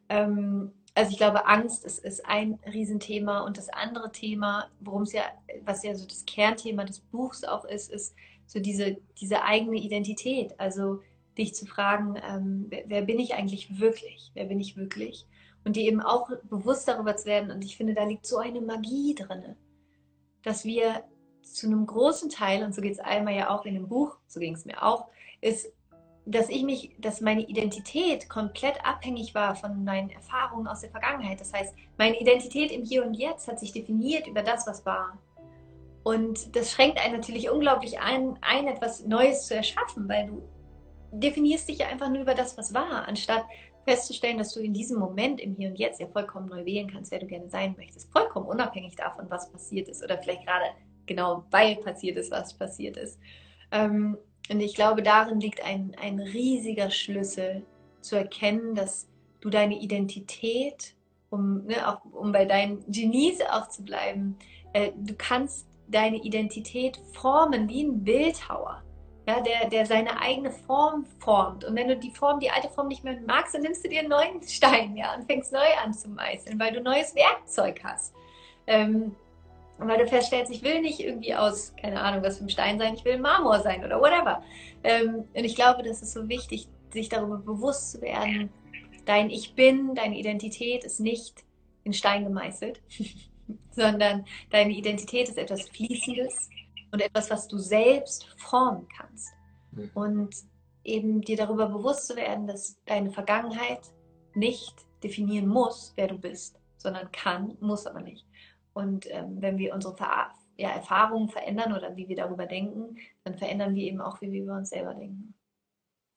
Ähm, 0.07 0.71
also 0.95 1.12
ich 1.12 1.18
glaube, 1.18 1.45
Angst 1.45 1.83
ist, 1.83 2.00
ist 2.00 2.25
ein 2.25 2.58
Riesenthema 2.72 3.41
und 3.41 3.58
das 3.58 3.67
andere 3.67 4.13
Thema, 4.13 4.70
worum 4.79 5.01
es 5.01 5.12
ja, 5.12 5.24
was 5.65 5.84
ja 5.84 5.93
so 5.93 6.08
das 6.08 6.24
Kernthema 6.25 6.86
des 6.86 7.01
Buchs 7.01 7.43
auch 7.43 7.65
ist, 7.65 7.91
ist 7.91 8.15
so 8.46 8.62
diese, 8.62 8.96
diese 9.20 9.43
eigene 9.43 9.75
Identität. 9.75 10.58
Also 10.58 11.01
dich 11.38 11.53
zu 11.53 11.65
fragen, 11.65 12.15
ähm, 12.25 12.67
wer, 12.70 12.84
wer 12.88 13.01
bin 13.01 13.20
ich 13.20 13.34
eigentlich 13.34 13.77
wirklich? 13.77 14.31
Wer 14.36 14.46
bin 14.46 14.62
ich 14.62 14.77
wirklich? 14.77 15.27
Und 15.63 15.75
die 15.75 15.86
eben 15.86 16.01
auch 16.01 16.30
bewusst 16.44 16.88
darüber 16.88 17.15
zu 17.15 17.25
werden. 17.25 17.51
Und 17.51 17.63
ich 17.63 17.77
finde, 17.77 17.94
da 17.94 18.03
liegt 18.03 18.25
so 18.25 18.38
eine 18.38 18.62
Magie 18.62 19.15
drin, 19.15 19.56
dass 20.44 20.65
wir 20.65 21.03
zu 21.44 21.68
einem 21.68 21.86
großen 21.86 22.30
Teil, 22.30 22.63
und 22.63 22.74
so 22.74 22.82
geht 22.82 22.94
es 22.94 23.00
einmal 23.00 23.36
ja 23.36 23.50
auch 23.50 23.65
in 23.65 23.74
dem 23.74 23.88
Buch, 23.88 24.18
so 24.27 24.39
ging 24.39 24.53
es 24.53 24.65
mir 24.65 24.82
auch, 24.84 25.08
ist, 25.41 25.72
dass 26.25 26.50
ich 26.50 26.63
mich, 26.63 26.96
dass 27.00 27.22
meine 27.22 27.41
Identität 27.41 28.30
komplett 28.30 28.86
abhängig 28.86 29.34
war 29.34 29.56
von 29.56 29.84
meinen 29.84 30.12
Erfahrungen 30.12 30.68
aus 30.68 30.82
der 30.82 30.91
Vergangenheit. 30.91 31.41
Das 31.41 31.51
heißt, 31.51 31.74
meine 31.98 32.20
Identität 32.20 32.72
im 32.72 32.84
Hier 32.84 33.06
und 33.06 33.15
Jetzt 33.15 33.48
hat 33.48 33.60
sich 33.60 33.72
definiert 33.72 34.27
über 34.27 34.44
das, 34.44 34.68
was 34.68 34.86
war. 34.86 35.18
Und 36.03 36.56
das 36.56 36.72
schränkt 36.72 37.03
einen 37.03 37.15
natürlich 37.15 37.50
unglaublich 37.50 38.00
ein, 38.00 38.38
ein 38.41 38.68
etwas 38.68 39.06
Neues 39.06 39.48
zu 39.48 39.56
erschaffen, 39.56 40.08
weil 40.08 40.27
du 40.27 40.41
definierst 41.12 41.68
dich 41.68 41.80
ja 41.80 41.88
einfach 41.88 42.10
nur 42.10 42.22
über 42.22 42.36
das, 42.36 42.58
was 42.58 42.74
war, 42.74 43.08
anstatt 43.08 43.44
festzustellen, 43.85 44.38
dass 44.38 44.53
du 44.53 44.59
in 44.59 44.73
diesem 44.73 45.00
Moment, 45.00 45.39
im 45.39 45.55
Hier 45.55 45.69
und 45.69 45.79
Jetzt, 45.79 46.00
ja 46.00 46.07
vollkommen 46.07 46.47
neu 46.47 46.65
wählen 46.65 46.89
kannst, 46.91 47.11
wer 47.11 47.19
du 47.19 47.27
gerne 47.27 47.50
sein 47.50 47.75
möchtest. 47.77 48.11
Vollkommen 48.11 48.47
unabhängig 48.47 48.95
davon, 48.95 49.29
was 49.29 49.51
passiert 49.51 49.88
ist 49.89 50.03
oder 50.03 50.17
vielleicht 50.17 50.45
gerade 50.45 50.65
genau 51.05 51.45
weil 51.51 51.77
passiert 51.77 52.17
ist, 52.17 52.31
was 52.31 52.53
passiert 52.53 52.97
ist. 52.97 53.19
Ähm, 53.71 54.17
und 54.50 54.59
ich 54.59 54.75
glaube, 54.75 55.03
darin 55.03 55.39
liegt 55.39 55.63
ein, 55.63 55.95
ein 56.01 56.19
riesiger 56.19 56.89
Schlüssel 56.89 57.65
zu 58.01 58.15
erkennen, 58.15 58.75
dass 58.75 59.07
du 59.39 59.50
deine 59.50 59.79
Identität, 59.79 60.95
um, 61.29 61.65
ne, 61.65 61.88
auch, 61.88 62.03
um 62.11 62.31
bei 62.31 62.45
deinen 62.45 62.83
Genies 62.91 63.41
auch 63.41 63.69
zu 63.69 63.83
bleiben, 63.83 64.38
äh, 64.73 64.91
du 64.95 65.13
kannst 65.15 65.67
deine 65.88 66.17
Identität 66.17 67.00
formen 67.13 67.67
wie 67.69 67.83
ein 67.83 68.03
Bildhauer 68.03 68.83
ja, 69.31 69.41
der, 69.41 69.69
der 69.69 69.85
seine 69.85 70.19
eigene 70.21 70.51
Form 70.51 71.05
formt. 71.19 71.63
Und 71.63 71.75
wenn 71.75 71.88
du 71.88 71.97
die 71.97 72.11
Form, 72.11 72.39
die 72.39 72.50
alte 72.50 72.69
Form 72.69 72.88
nicht 72.88 73.03
mehr 73.03 73.17
magst, 73.25 73.53
dann 73.53 73.61
nimmst 73.61 73.83
du 73.83 73.89
dir 73.89 74.00
einen 74.00 74.09
neuen 74.09 74.41
Stein 74.43 74.95
ja, 74.95 75.15
und 75.15 75.25
fängst 75.25 75.51
neu 75.51 75.59
an 75.83 75.93
zu 75.93 76.09
meißeln, 76.09 76.59
weil 76.59 76.73
du 76.73 76.81
neues 76.81 77.15
Werkzeug 77.15 77.81
hast. 77.83 78.13
Ähm, 78.67 79.15
weil 79.77 79.97
du 79.97 80.07
feststellst, 80.07 80.51
ich 80.51 80.61
will 80.61 80.81
nicht 80.81 81.00
irgendwie 81.00 81.33
aus, 81.33 81.73
keine 81.75 82.00
Ahnung, 82.01 82.23
was 82.23 82.38
für 82.38 82.45
ein 82.45 82.50
Stein 82.50 82.77
sein, 82.77 82.93
ich 82.93 83.03
will 83.03 83.17
Marmor 83.17 83.61
sein 83.61 83.83
oder 83.83 84.00
whatever. 84.00 84.43
Ähm, 84.83 85.25
und 85.33 85.43
ich 85.43 85.55
glaube, 85.55 85.81
das 85.83 86.01
ist 86.01 86.13
so 86.13 86.29
wichtig, 86.29 86.67
sich 86.91 87.09
darüber 87.09 87.38
bewusst 87.38 87.93
zu 87.93 88.01
werden, 88.01 88.51
dein 89.05 89.29
Ich 89.29 89.55
Bin, 89.55 89.95
deine 89.95 90.17
Identität 90.17 90.83
ist 90.83 91.00
nicht 91.00 91.43
in 91.83 91.93
Stein 91.93 92.25
gemeißelt, 92.25 92.79
sondern 93.71 94.25
deine 94.51 94.73
Identität 94.73 95.29
ist 95.29 95.38
etwas 95.38 95.67
Fließendes 95.69 96.50
und 96.91 97.01
etwas, 97.01 97.29
was 97.29 97.48
du 97.48 97.57
selbst 97.57 98.25
formen 98.38 98.88
kannst. 98.98 99.33
Mhm. 99.71 99.91
Und 99.93 100.36
eben 100.83 101.21
dir 101.21 101.38
darüber 101.38 101.67
bewusst 101.67 102.07
zu 102.07 102.15
werden, 102.15 102.48
dass 102.48 102.77
deine 102.86 103.12
Vergangenheit 103.12 103.81
nicht 104.33 104.86
definieren 105.03 105.48
muss, 105.48 105.93
wer 105.95 106.07
du 106.07 106.17
bist, 106.17 106.60
sondern 106.77 107.12
kann, 107.12 107.57
muss 107.60 107.86
aber 107.86 108.01
nicht. 108.01 108.25
Und 108.74 109.05
ähm, 109.12 109.41
wenn 109.41 109.57
wir 109.57 109.74
unsere 109.74 109.95
Ver 109.95 110.31
ja, 110.57 110.69
Erfahrungen 110.69 111.29
verändern 111.29 111.74
oder 111.74 111.95
wie 111.95 112.07
wir 112.07 112.15
darüber 112.15 112.45
denken, 112.45 112.98
dann 113.24 113.36
verändern 113.38 113.75
wir 113.75 113.83
eben 113.83 114.01
auch, 114.01 114.21
wie 114.21 114.31
wir 114.31 114.43
über 114.43 114.57
uns 114.57 114.69
selber 114.69 114.93
denken. 114.93 115.33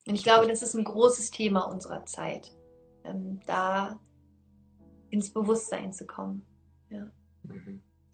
Und 0.07 0.15
ich 0.15 0.23
glaube, 0.23 0.47
das 0.47 0.61
ist 0.61 0.75
ein 0.75 0.83
großes 0.83 1.31
Thema 1.31 1.63
unserer 1.63 2.05
Zeit, 2.05 2.55
ähm, 3.03 3.39
da 3.47 3.99
ins 5.09 5.33
Bewusstsein 5.33 5.93
zu 5.93 6.05
kommen. 6.05 6.45
Ja. 6.89 7.09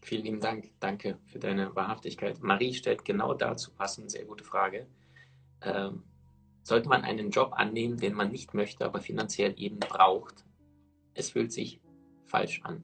Vielen 0.01 0.23
lieben 0.23 0.39
Dank. 0.39 0.71
Danke 0.79 1.19
für 1.27 1.39
deine 1.39 1.75
Wahrhaftigkeit. 1.75 2.41
Marie 2.41 2.73
stellt 2.73 3.05
genau 3.05 3.33
dazu 3.33 3.71
passend, 3.71 4.11
sehr 4.11 4.25
gute 4.25 4.43
Frage. 4.43 4.87
Ähm, 5.61 6.03
sollte 6.63 6.89
man 6.89 7.03
einen 7.03 7.29
Job 7.29 7.53
annehmen, 7.53 7.97
den 7.97 8.13
man 8.13 8.31
nicht 8.31 8.53
möchte, 8.53 8.85
aber 8.85 8.99
finanziell 8.99 9.53
eben 9.57 9.79
braucht? 9.79 10.43
Es 11.13 11.31
fühlt 11.31 11.51
sich 11.51 11.79
falsch 12.25 12.61
an. 12.63 12.83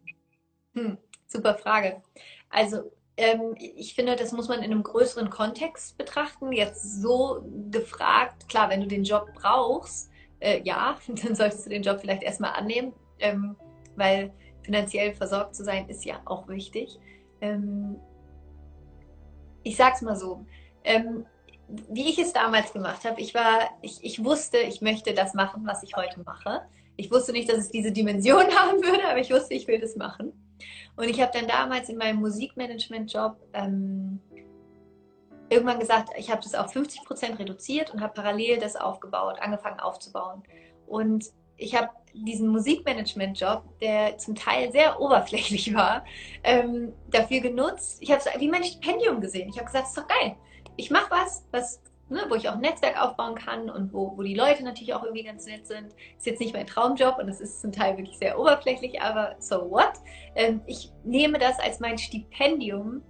Hm, 0.74 0.98
super 1.26 1.56
Frage. 1.56 2.02
Also 2.50 2.92
ähm, 3.18 3.56
ich 3.58 3.96
finde, 3.96 4.16
das 4.16 4.32
muss 4.32 4.48
man 4.48 4.60
in 4.60 4.72
einem 4.72 4.84
größeren 4.84 5.30
Kontext 5.30 5.98
betrachten. 5.98 6.52
Jetzt 6.52 7.02
so 7.02 7.44
gefragt, 7.72 8.48
klar, 8.48 8.70
wenn 8.70 8.82
du 8.82 8.88
den 8.88 9.04
Job 9.04 9.28
brauchst, 9.34 10.12
äh, 10.40 10.62
ja, 10.64 10.98
dann 11.08 11.36
solltest 11.36 11.66
du 11.66 11.70
den 11.72 11.84
Job 11.84 12.00
vielleicht 12.00 12.24
erstmal 12.24 12.54
annehmen, 12.54 12.94
ähm, 13.20 13.56
weil 13.96 14.32
finanziell 14.68 15.16
versorgt 15.16 15.56
zu 15.56 15.64
sein 15.64 15.88
ist 15.88 16.04
ja 16.04 16.20
auch 16.26 16.50
wichtig. 16.50 17.00
Ähm, 17.40 17.96
ich 19.64 19.78
sag's 19.78 20.02
mal 20.02 20.18
so. 20.18 20.46
Ähm, 20.84 21.26
wie 21.90 22.10
ich 22.10 22.20
es 22.20 22.34
damals 22.34 22.74
gemacht 22.74 23.06
habe, 23.06 23.20
ich 23.22 23.34
war, 23.34 23.70
ich, 23.82 24.04
ich 24.04 24.24
wusste, 24.24 24.58
ich 24.58 24.82
möchte 24.82 25.14
das 25.14 25.34
machen, 25.34 25.66
was 25.66 25.84
ich 25.84 25.96
heute 25.96 26.22
mache. 26.26 26.64
Ich 26.98 27.10
wusste 27.12 27.32
nicht, 27.32 27.50
dass 27.50 27.58
es 27.58 27.70
diese 27.70 27.94
Dimension 27.94 28.46
haben 28.58 28.84
würde, 28.84 29.08
aber 29.10 29.20
ich 29.20 29.32
wusste, 29.32 29.54
ich 29.54 29.68
will 29.68 29.80
das 29.80 29.96
machen. 29.96 30.34
Und 30.98 31.10
ich 31.10 31.22
habe 31.22 31.32
dann 31.34 31.48
damals 31.48 31.88
in 31.88 31.98
meinem 31.98 32.20
Musikmanagement-Job 32.20 33.38
ähm, 33.54 34.20
irgendwann 35.50 35.80
gesagt, 35.80 36.10
ich 36.18 36.30
habe 36.30 36.42
das 36.42 36.56
auf 36.56 36.74
50 36.74 37.06
Prozent 37.06 37.40
reduziert 37.40 37.94
und 37.94 38.02
habe 38.02 38.14
parallel 38.14 38.60
das 38.60 38.76
aufgebaut, 38.76 39.38
angefangen 39.40 39.80
aufzubauen. 39.80 40.44
Und 40.88 41.32
ich 41.58 41.76
habe 41.76 41.90
diesen 42.14 42.48
Musikmanagement-Job, 42.50 43.64
der 43.80 44.18
zum 44.18 44.36
Teil 44.36 44.72
sehr 44.72 45.00
oberflächlich 45.00 45.74
war, 45.74 46.06
ähm, 46.44 46.94
dafür 47.12 47.42
genutzt. 47.42 47.98
Ich 48.02 48.12
habe 48.12 48.22
es 48.22 48.40
wie 48.40 48.50
mein 48.50 48.64
Stipendium 48.64 49.22
gesehen. 49.22 49.50
Ich 49.50 49.58
habe 49.58 49.66
gesagt, 49.66 49.86
es 49.86 49.90
ist 49.90 49.98
doch 49.98 50.08
geil. 50.08 50.36
Ich 50.78 50.90
mache 50.90 51.12
was, 51.12 51.46
was 51.52 51.82
ne, 52.10 52.26
wo 52.30 52.36
ich 52.36 52.48
auch 52.48 52.54
ein 52.54 52.62
Netzwerk 52.62 53.02
aufbauen 53.02 53.36
kann 53.36 53.70
und 53.70 53.94
wo, 53.94 54.18
wo 54.18 54.24
die 54.24 54.36
Leute 54.36 54.64
natürlich 54.64 54.94
auch 54.94 55.04
irgendwie 55.04 55.24
ganz 55.24 55.46
nett 55.46 55.68
sind. 55.68 55.94
Ist 56.18 56.26
jetzt 56.26 56.40
nicht 56.40 56.54
mein 56.54 56.68
Traumjob 56.68 57.18
und 57.20 57.30
es 57.30 57.42
ist 57.42 57.62
zum 57.62 57.72
Teil 57.72 57.98
wirklich 57.98 58.18
sehr 58.18 58.40
oberflächlich, 58.40 59.02
aber 59.02 59.36
so 59.40 59.70
what? 59.70 59.94
Ähm, 60.36 60.62
ich 60.66 60.92
nehme 61.04 61.40
das 61.40 61.60
als 61.60 61.80
mein 61.80 61.98
Stipendium, 61.98 63.02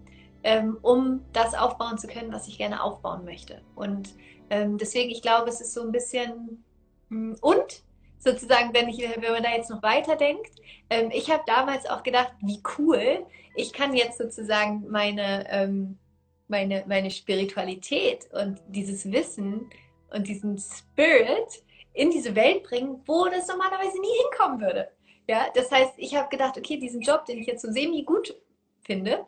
ähm, 0.43 0.77
um 0.81 1.21
das 1.33 1.53
aufbauen 1.53 1.97
zu 1.97 2.07
können, 2.07 2.31
was 2.31 2.47
ich 2.47 2.57
gerne 2.57 2.81
aufbauen 2.81 3.25
möchte. 3.25 3.61
Und 3.75 4.15
ähm, 4.49 4.77
deswegen, 4.77 5.09
ich 5.09 5.21
glaube, 5.21 5.49
es 5.49 5.61
ist 5.61 5.73
so 5.73 5.81
ein 5.81 5.91
bisschen 5.91 6.63
hm, 7.09 7.35
und 7.41 7.83
sozusagen, 8.19 8.73
wenn, 8.73 8.89
ich, 8.89 8.99
wenn 8.99 9.31
man 9.31 9.43
da 9.43 9.51
jetzt 9.51 9.69
noch 9.69 9.83
weiterdenkt, 9.83 10.51
ähm, 10.89 11.09
ich 11.13 11.29
habe 11.29 11.43
damals 11.45 11.85
auch 11.85 12.03
gedacht, 12.03 12.33
wie 12.41 12.61
cool, 12.77 13.25
ich 13.55 13.73
kann 13.73 13.95
jetzt 13.95 14.17
sozusagen 14.17 14.85
meine 14.89 15.45
ähm, 15.49 15.97
meine, 16.47 16.83
meine 16.87 17.11
Spiritualität 17.11 18.29
und 18.31 18.61
dieses 18.67 19.11
Wissen 19.11 19.69
und 20.11 20.27
diesen 20.27 20.57
Spirit 20.57 21.63
in 21.93 22.11
diese 22.11 22.35
Welt 22.35 22.63
bringen, 22.63 23.01
wo 23.05 23.25
das 23.25 23.47
normalerweise 23.47 23.99
nie 23.99 24.17
hinkommen 24.23 24.61
würde. 24.61 24.89
Ja, 25.27 25.47
das 25.53 25.71
heißt, 25.71 25.93
ich 25.97 26.15
habe 26.15 26.29
gedacht, 26.29 26.57
okay, 26.57 26.77
diesen 26.77 27.01
Job, 27.01 27.25
den 27.25 27.39
ich 27.39 27.47
jetzt 27.47 27.61
so 27.61 27.71
semi 27.71 28.03
gut 28.03 28.35
finde, 28.85 29.25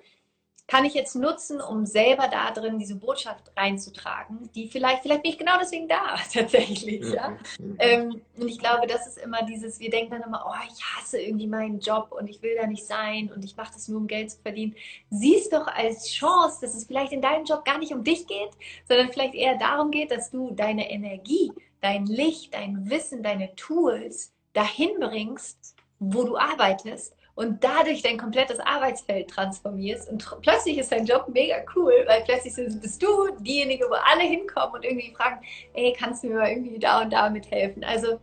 kann 0.70 0.86
ich 0.86 0.94
jetzt 0.94 1.16
nutzen, 1.16 1.62
um 1.62 1.88
selber 1.88 2.28
da 2.28 2.52
drin 2.52 2.78
diese 2.78 2.96
Botschaft 2.96 3.52
reinzutragen, 3.58 4.52
die 4.54 4.68
vielleicht, 4.68 5.02
vielleicht 5.02 5.24
bin 5.24 5.32
ich 5.32 5.38
genau 5.40 5.58
deswegen 5.60 5.88
da, 5.88 6.16
tatsächlich. 6.34 7.12
Ja? 7.12 7.38
Mhm. 7.60 7.76
Ähm, 7.80 8.22
und 8.38 8.48
ich 8.48 8.60
glaube, 8.60 8.86
das 8.86 9.08
ist 9.08 9.18
immer 9.18 9.42
dieses, 9.44 9.80
wir 9.80 9.90
denken 9.90 10.12
dann 10.12 10.22
immer, 10.22 10.46
oh, 10.48 10.68
ich 10.72 10.84
hasse 10.84 11.20
irgendwie 11.20 11.48
meinen 11.48 11.80
Job 11.80 12.10
und 12.12 12.30
ich 12.30 12.44
will 12.44 12.56
da 12.56 12.68
nicht 12.68 12.86
sein 12.86 13.32
und 13.36 13.44
ich 13.44 13.58
mache 13.58 13.74
das 13.74 13.88
nur, 13.88 14.00
um 14.00 14.06
Geld 14.06 14.30
zu 14.30 14.38
verdienen. 14.42 14.76
Siehst 15.10 15.52
doch 15.54 15.66
als 15.66 16.08
Chance, 16.12 16.60
dass 16.62 16.76
es 16.76 16.86
vielleicht 16.86 17.14
in 17.14 17.22
deinem 17.22 17.46
Job 17.46 17.66
gar 17.66 17.80
nicht 17.80 17.92
um 17.92 18.04
dich 18.04 18.28
geht, 18.28 18.52
sondern 18.88 19.12
vielleicht 19.12 19.34
eher 19.34 19.58
darum 19.58 19.90
geht, 19.90 20.12
dass 20.12 20.30
du 20.30 20.52
deine 20.52 20.92
Energie, 20.92 21.52
dein 21.82 22.06
Licht, 22.06 22.54
dein 22.54 22.92
Wissen, 22.92 23.24
deine 23.24 23.56
Tools 23.56 24.34
dahin 24.54 24.92
bringst, 25.00 25.76
wo 25.98 26.24
du 26.24 26.38
arbeitest 26.38 27.16
und 27.40 27.64
dadurch 27.64 28.02
dein 28.02 28.18
komplettes 28.18 28.60
Arbeitsfeld 28.60 29.30
transformierst 29.30 30.10
und 30.10 30.30
plötzlich 30.42 30.78
ist 30.78 30.92
dein 30.92 31.06
Job 31.06 31.30
mega 31.30 31.56
cool, 31.74 31.94
weil 32.06 32.22
plötzlich 32.26 32.54
bist 32.82 33.02
du 33.02 33.30
diejenige, 33.40 33.86
wo 33.86 33.94
alle 33.94 34.24
hinkommen 34.24 34.76
und 34.76 34.84
irgendwie 34.84 35.14
fragen, 35.16 35.40
ey, 35.74 35.96
kannst 35.98 36.22
du 36.22 36.28
mir 36.28 36.36
mal 36.36 36.50
irgendwie 36.50 36.78
da 36.80 37.02
und 37.02 37.14
da 37.14 37.30
mithelfen? 37.30 37.86
Also 37.86 38.20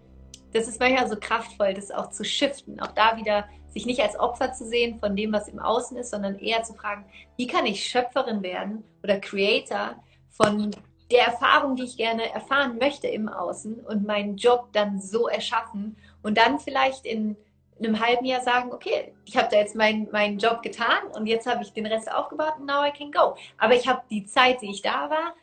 das 0.53 0.69
ist 0.69 0.79
manchmal 0.81 1.09
so 1.09 1.17
kraftvoll, 1.19 1.73
das 1.73 1.91
auch 1.91 2.11
zu 2.11 2.27
shiften, 2.27 2.79
auch 2.79 2.93
da 2.93 3.17
wieder 3.17 3.47
sich 3.69 3.87
nicht 3.87 4.03
als 4.03 4.21
Opfer 4.21 4.53
zu 4.53 4.67
sehen 4.67 5.01
von 5.01 5.17
dem, 5.17 5.33
was 5.33 5.49
im 5.49 5.61
Außen 5.61 5.97
ist, 5.97 6.11
sondern 6.11 6.39
eher 6.39 6.63
zu 6.65 6.75
fragen, 6.75 7.07
wie 7.39 7.47
kann 7.47 7.65
ich 7.65 7.87
Schöpferin 7.87 8.43
werden 8.43 8.85
oder 9.03 9.19
Creator 9.19 9.95
von 10.29 10.73
der 11.11 11.25
Erfahrung, 11.29 11.77
die 11.77 11.85
ich 11.85 11.97
gerne 11.97 12.35
erfahren 12.35 12.77
möchte 12.77 13.07
im 13.07 13.31
Außen 13.31 13.81
und 13.81 14.07
meinen 14.07 14.37
Job 14.37 14.69
dann 14.75 15.01
so 15.01 15.27
erschaffen 15.27 15.97
und 16.23 16.37
dann 16.37 16.61
vielleicht 16.61 17.07
in 17.07 17.35
in 17.37 17.37
einem 17.79 18.01
halben 18.01 18.25
Jahr 18.25 18.41
sagen, 18.41 18.73
okay, 18.73 19.13
ich 19.25 19.37
habe 19.37 19.49
da 19.51 19.59
jetzt 19.59 19.77
meinen 19.77 20.11
meinen 20.11 20.39
Job 20.39 20.63
getan 20.63 21.09
und 21.15 21.27
jetzt 21.27 21.47
habe 21.47 21.63
ich 21.63 21.73
den 21.73 21.87
Rest 21.87 22.11
aufgebaut 22.11 22.55
und 22.59 22.67
now 22.67 22.85
I 22.85 22.91
can 22.91 23.13
go. 23.13 23.37
Aber 23.59 23.75
ich 23.75 23.87
habe 23.87 24.03
die 24.11 24.25
Zeit, 24.25 24.63
die 24.63 24.71
ich 24.71 24.83
da 24.83 25.11
war, 25.11 25.35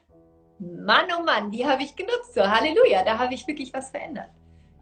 Mann, 0.60 1.06
oh 1.18 1.24
Mann, 1.24 1.52
die 1.52 1.66
habe 1.66 1.84
ich 1.84 1.96
genutzt. 1.96 2.34
So, 2.34 2.42
Halleluja, 2.42 3.04
da 3.04 3.18
habe 3.18 3.34
ich 3.34 3.46
wirklich 3.48 3.74
was 3.74 3.90
verändert. 3.92 4.30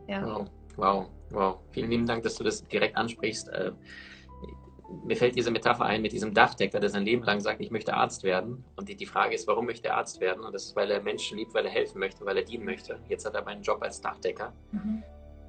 Ja. 0.08 0.24
Wow, 0.26 0.48
wow, 0.76 1.06
wow. 1.32 1.58
Vielen 1.72 1.90
lieben 1.90 2.06
Dank, 2.06 2.24
dass 2.24 2.36
du 2.36 2.44
das 2.44 2.66
direkt 2.68 2.96
ansprichst. 2.98 3.50
Äh, 3.50 3.72
mir 5.06 5.16
fällt 5.16 5.36
diese 5.36 5.52
Metapher 5.52 5.86
ein 5.86 6.02
mit 6.02 6.12
diesem 6.12 6.34
Dachdecker, 6.34 6.80
der 6.80 6.90
sein 6.90 7.06
Leben 7.06 7.24
lang 7.24 7.40
sagt, 7.40 7.62
ich 7.62 7.72
möchte 7.72 7.94
Arzt 7.94 8.24
werden. 8.24 8.64
Und 8.76 8.90
die, 8.90 8.96
die 8.96 9.06
Frage 9.06 9.34
ist, 9.34 9.48
warum 9.48 9.66
möchte 9.66 9.88
er 9.88 9.98
Arzt 9.98 10.20
werden? 10.20 10.44
Und 10.44 10.54
das 10.54 10.66
ist, 10.66 10.76
weil 10.76 10.92
er 10.92 11.02
Menschen 11.02 11.38
liebt, 11.38 11.54
weil 11.54 11.66
er 11.66 11.72
helfen 11.72 12.00
möchte, 12.00 12.26
weil 12.26 12.38
er 12.38 12.44
dienen 12.44 12.66
möchte. 12.66 13.00
Jetzt 13.08 13.26
hat 13.26 13.34
er 13.34 13.42
aber 13.42 13.52
einen 13.52 13.64
Job 13.64 13.82
als 13.82 14.02
Dachdecker. 14.02 14.54
Mhm. 14.72 15.04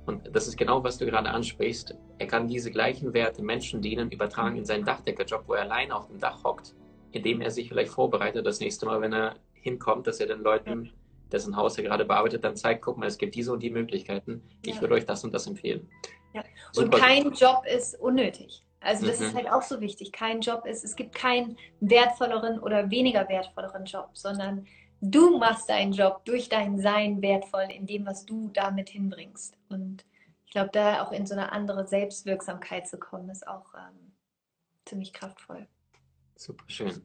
Und 0.06 0.34
das 0.34 0.48
ist 0.48 0.56
genau, 0.56 0.82
was 0.82 0.98
du 0.98 1.06
gerade 1.06 1.30
ansprichst. 1.30 1.94
Er 2.18 2.26
kann 2.26 2.48
diese 2.48 2.70
gleichen 2.70 3.14
Werte 3.14 3.42
Menschen 3.42 3.80
dienen, 3.80 4.10
übertragen 4.10 4.56
in 4.56 4.64
seinen 4.64 4.84
Dachdeckerjob, 4.84 5.44
wo 5.46 5.54
er 5.54 5.62
allein 5.62 5.92
auf 5.92 6.08
dem 6.08 6.18
Dach 6.18 6.42
hockt, 6.42 6.74
indem 7.12 7.40
er 7.40 7.50
sich 7.50 7.68
vielleicht 7.68 7.92
vorbereitet, 7.92 8.44
das 8.44 8.60
nächste 8.60 8.86
Mal, 8.86 9.00
wenn 9.00 9.12
er 9.12 9.36
hinkommt, 9.54 10.06
dass 10.06 10.18
er 10.18 10.26
den 10.26 10.40
Leuten, 10.40 10.92
dessen 11.30 11.56
Haus 11.56 11.78
er 11.78 11.84
gerade 11.84 12.04
bearbeitet, 12.04 12.44
dann 12.44 12.56
zeigt, 12.56 12.82
guck 12.82 12.98
mal, 12.98 13.06
es 13.06 13.16
gibt 13.16 13.34
diese 13.34 13.52
und 13.52 13.62
die 13.62 13.70
Möglichkeiten. 13.70 14.42
Ich 14.64 14.76
ja. 14.76 14.80
würde 14.80 14.94
euch 14.94 15.06
das 15.06 15.22
und 15.24 15.32
das 15.32 15.46
empfehlen. 15.46 15.88
Ja. 16.34 16.42
Und 16.76 16.92
kein 16.92 17.32
Job 17.32 17.64
ist 17.64 17.98
unnötig. 18.00 18.64
Also 18.80 19.06
das 19.06 19.20
mhm. 19.20 19.26
ist 19.26 19.34
halt 19.34 19.50
auch 19.50 19.62
so 19.62 19.80
wichtig. 19.80 20.10
Kein 20.12 20.40
Job 20.40 20.66
ist, 20.66 20.84
es 20.84 20.96
gibt 20.96 21.14
keinen 21.14 21.56
wertvolleren 21.80 22.58
oder 22.58 22.90
weniger 22.90 23.28
wertvolleren 23.28 23.84
Job, 23.84 24.10
sondern 24.14 24.66
du 25.02 25.36
machst 25.38 25.68
deinen 25.68 25.92
Job 25.92 26.24
durch 26.24 26.48
dein 26.48 26.78
Sein 26.78 27.20
wertvoll 27.20 27.66
in 27.70 27.86
dem, 27.86 28.06
was 28.06 28.24
du 28.24 28.48
damit 28.54 28.88
hinbringst. 28.88 29.58
Und 29.68 30.06
ich 30.46 30.52
glaube, 30.52 30.70
da 30.72 31.02
auch 31.02 31.12
in 31.12 31.26
so 31.26 31.34
eine 31.34 31.52
andere 31.52 31.86
Selbstwirksamkeit 31.86 32.88
zu 32.88 32.98
kommen, 32.98 33.28
ist 33.28 33.46
auch 33.46 33.74
ähm, 33.74 34.12
ziemlich 34.86 35.12
kraftvoll. 35.12 35.66
Super 36.36 36.64
schön. 36.68 37.02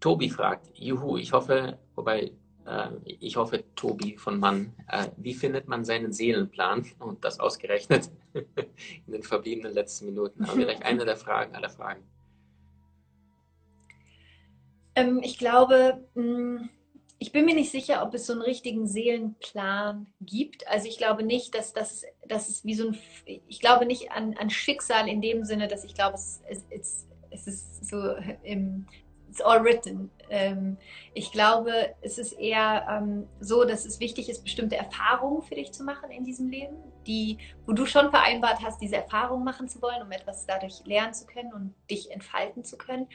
Tobi 0.00 0.28
fragt, 0.28 0.70
juhu, 0.78 1.16
ich 1.16 1.32
hoffe, 1.32 1.78
wobei 1.94 2.32
äh, 2.66 2.90
ich 3.04 3.36
hoffe, 3.36 3.64
Tobi 3.74 4.18
von 4.18 4.38
Mann, 4.38 4.74
äh, 4.88 5.08
wie 5.16 5.34
findet 5.34 5.66
man 5.66 5.84
seinen 5.84 6.12
Seelenplan 6.12 6.84
und 6.98 7.24
das 7.24 7.40
ausgerechnet 7.40 8.10
in 8.34 9.12
den 9.12 9.22
verbliebenen 9.22 9.72
letzten 9.72 10.06
Minuten? 10.06 10.44
Aber 10.44 10.52
vielleicht 10.52 10.82
eine 10.84 11.06
der 11.06 11.16
Fragen 11.16 11.54
aller 11.54 11.70
Fragen. 11.70 12.02
Ähm, 14.94 15.20
ich 15.22 15.38
glaube, 15.38 16.06
mh, 16.14 16.22
mm, 16.22 16.70
ich 17.18 17.32
bin 17.32 17.44
mir 17.44 17.54
nicht 17.54 17.70
sicher, 17.70 18.02
ob 18.02 18.12
es 18.14 18.26
so 18.26 18.32
einen 18.32 18.42
richtigen 18.42 18.86
Seelenplan 18.86 20.06
gibt. 20.20 20.66
Also 20.68 20.88
ich 20.88 20.98
glaube 20.98 21.22
nicht, 21.22 21.54
dass 21.54 21.72
das, 21.72 22.04
dass 22.28 22.48
es 22.48 22.64
wie 22.64 22.74
so 22.74 22.88
ein, 22.88 22.98
ich 23.24 23.60
glaube 23.60 23.86
nicht 23.86 24.10
an, 24.12 24.36
an 24.38 24.50
Schicksal 24.50 25.08
in 25.08 25.20
dem 25.20 25.44
Sinne, 25.44 25.68
dass 25.68 25.84
ich 25.84 25.94
glaube, 25.94 26.16
es, 26.16 26.42
es, 26.70 27.06
es 27.30 27.46
ist 27.46 27.88
so 27.88 28.14
im 28.42 28.86
it's 29.34 29.40
all 29.40 29.64
written. 29.64 30.10
Ähm, 30.30 30.76
ich 31.12 31.32
glaube, 31.32 31.94
es 32.02 32.18
ist 32.18 32.32
eher 32.34 32.86
ähm, 32.88 33.26
so, 33.40 33.64
dass 33.64 33.84
es 33.84 33.98
wichtig 33.98 34.28
ist, 34.28 34.44
bestimmte 34.44 34.76
Erfahrungen 34.76 35.42
für 35.42 35.56
dich 35.56 35.72
zu 35.72 35.82
machen 35.82 36.10
in 36.10 36.24
diesem 36.24 36.48
Leben, 36.48 36.76
die, 37.06 37.38
wo 37.66 37.72
du 37.72 37.84
schon 37.84 38.10
vereinbart 38.10 38.60
hast, 38.62 38.80
diese 38.80 38.96
Erfahrungen 38.96 39.44
machen 39.44 39.68
zu 39.68 39.82
wollen, 39.82 40.02
um 40.02 40.12
etwas 40.12 40.46
dadurch 40.46 40.84
lernen 40.84 41.14
zu 41.14 41.26
können 41.26 41.52
und 41.52 41.74
dich 41.90 42.12
entfalten 42.12 42.64
zu 42.64 42.78
können. 42.78 43.08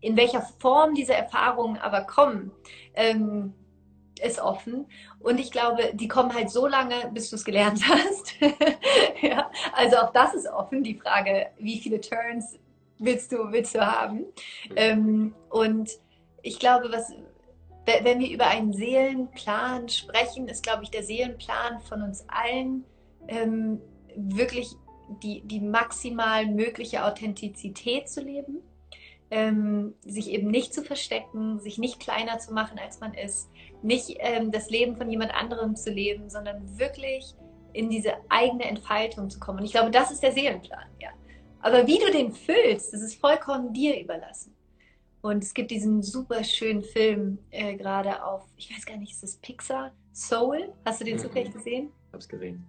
In 0.00 0.16
welcher 0.16 0.42
Form 0.58 0.94
diese 0.94 1.14
Erfahrungen 1.14 1.78
aber 1.78 2.02
kommen, 2.02 2.50
ähm, 2.94 3.54
ist 4.22 4.40
offen. 4.40 4.86
Und 5.18 5.40
ich 5.40 5.50
glaube, 5.50 5.92
die 5.94 6.08
kommen 6.08 6.34
halt 6.34 6.50
so 6.50 6.66
lange, 6.66 7.10
bis 7.12 7.30
du 7.30 7.36
es 7.36 7.44
gelernt 7.44 7.82
hast. 7.88 8.34
ja, 9.22 9.50
also 9.72 9.96
auch 9.98 10.12
das 10.12 10.34
ist 10.34 10.46
offen. 10.46 10.82
Die 10.82 10.94
Frage, 10.94 11.48
wie 11.58 11.78
viele 11.78 12.00
Turns 12.00 12.58
willst 12.98 13.32
du, 13.32 13.50
willst 13.50 13.74
du 13.74 13.80
haben? 13.80 14.26
Ähm, 14.76 15.34
und 15.48 15.90
ich 16.42 16.58
glaube, 16.58 16.90
was, 16.92 17.12
wenn 18.02 18.20
wir 18.20 18.30
über 18.30 18.46
einen 18.46 18.72
Seelenplan 18.72 19.88
sprechen, 19.88 20.48
ist, 20.48 20.62
glaube 20.62 20.84
ich, 20.84 20.90
der 20.90 21.02
Seelenplan 21.02 21.80
von 21.80 22.02
uns 22.02 22.24
allen 22.28 22.84
ähm, 23.28 23.80
wirklich 24.16 24.74
die, 25.22 25.42
die 25.42 25.60
maximal 25.60 26.46
mögliche 26.46 27.04
Authentizität 27.04 28.08
zu 28.08 28.22
leben, 28.22 28.62
ähm, 29.30 29.94
sich 30.04 30.30
eben 30.30 30.50
nicht 30.50 30.74
zu 30.74 30.82
verstecken, 30.82 31.60
sich 31.60 31.78
nicht 31.78 32.00
kleiner 32.00 32.38
zu 32.38 32.52
machen, 32.52 32.78
als 32.78 33.00
man 33.00 33.14
ist, 33.14 33.48
nicht 33.82 34.16
ähm, 34.18 34.50
das 34.50 34.70
Leben 34.70 34.96
von 34.96 35.10
jemand 35.10 35.34
anderem 35.34 35.76
zu 35.76 35.90
leben, 35.90 36.28
sondern 36.28 36.78
wirklich 36.78 37.34
in 37.72 37.88
diese 37.88 38.14
eigene 38.28 38.64
Entfaltung 38.64 39.30
zu 39.30 39.38
kommen. 39.38 39.60
Und 39.60 39.64
ich 39.64 39.72
glaube, 39.72 39.90
das 39.90 40.10
ist 40.10 40.22
der 40.22 40.32
Seelenplan, 40.32 40.88
ja. 41.00 41.10
Aber 41.60 41.86
wie 41.86 41.98
du 41.98 42.10
den 42.10 42.32
füllst, 42.32 42.92
das 42.92 43.02
ist 43.02 43.20
vollkommen 43.20 43.72
dir 43.72 44.00
überlassen. 44.00 44.56
Und 45.22 45.44
es 45.44 45.52
gibt 45.52 45.70
diesen 45.70 46.02
super 46.02 46.42
schönen 46.42 46.82
Film 46.82 47.38
äh, 47.50 47.76
gerade 47.76 48.24
auf, 48.24 48.46
ich 48.56 48.74
weiß 48.74 48.86
gar 48.86 48.96
nicht, 48.96 49.12
ist 49.12 49.22
das 49.22 49.36
Pixar? 49.36 49.92
Soul? 50.12 50.72
Hast 50.84 51.00
du 51.00 51.04
den 51.04 51.16
mhm. 51.16 51.20
zufällig 51.20 51.52
gesehen? 51.52 51.92
Ich 52.08 52.14
hab's 52.14 52.28
gesehen. 52.28 52.66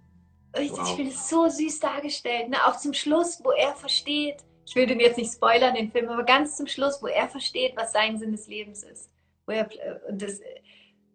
Ich, 0.60 0.70
wow. 0.70 0.80
ich 0.82 0.94
finde 0.94 1.12
es 1.12 1.28
so 1.28 1.48
süß 1.48 1.80
dargestellt. 1.80 2.50
Ne? 2.50 2.58
Auch 2.66 2.76
zum 2.76 2.92
Schluss, 2.92 3.40
wo 3.42 3.52
er 3.52 3.74
versteht, 3.74 4.44
ich 4.64 4.74
will 4.76 4.86
den 4.86 5.00
jetzt 5.00 5.18
nicht 5.18 5.32
spoilern, 5.32 5.74
den 5.74 5.90
Film, 5.90 6.08
aber 6.08 6.24
ganz 6.24 6.56
zum 6.56 6.66
Schluss, 6.66 7.02
wo 7.02 7.06
er 7.06 7.28
versteht, 7.28 7.76
was 7.76 7.92
sein 7.92 8.18
Sinn 8.18 8.32
des 8.32 8.46
Lebens 8.46 8.82
ist. 8.82 9.10
Wo 9.46 9.52
er, 9.52 9.70
äh, 9.70 9.98
und, 10.08 10.22
das, 10.22 10.40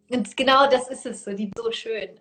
und 0.10 0.36
genau 0.36 0.70
das 0.70 0.90
ist 0.90 1.06
es 1.06 1.24
so, 1.24 1.34
die 1.34 1.52
so 1.56 1.72
schön. 1.72 2.20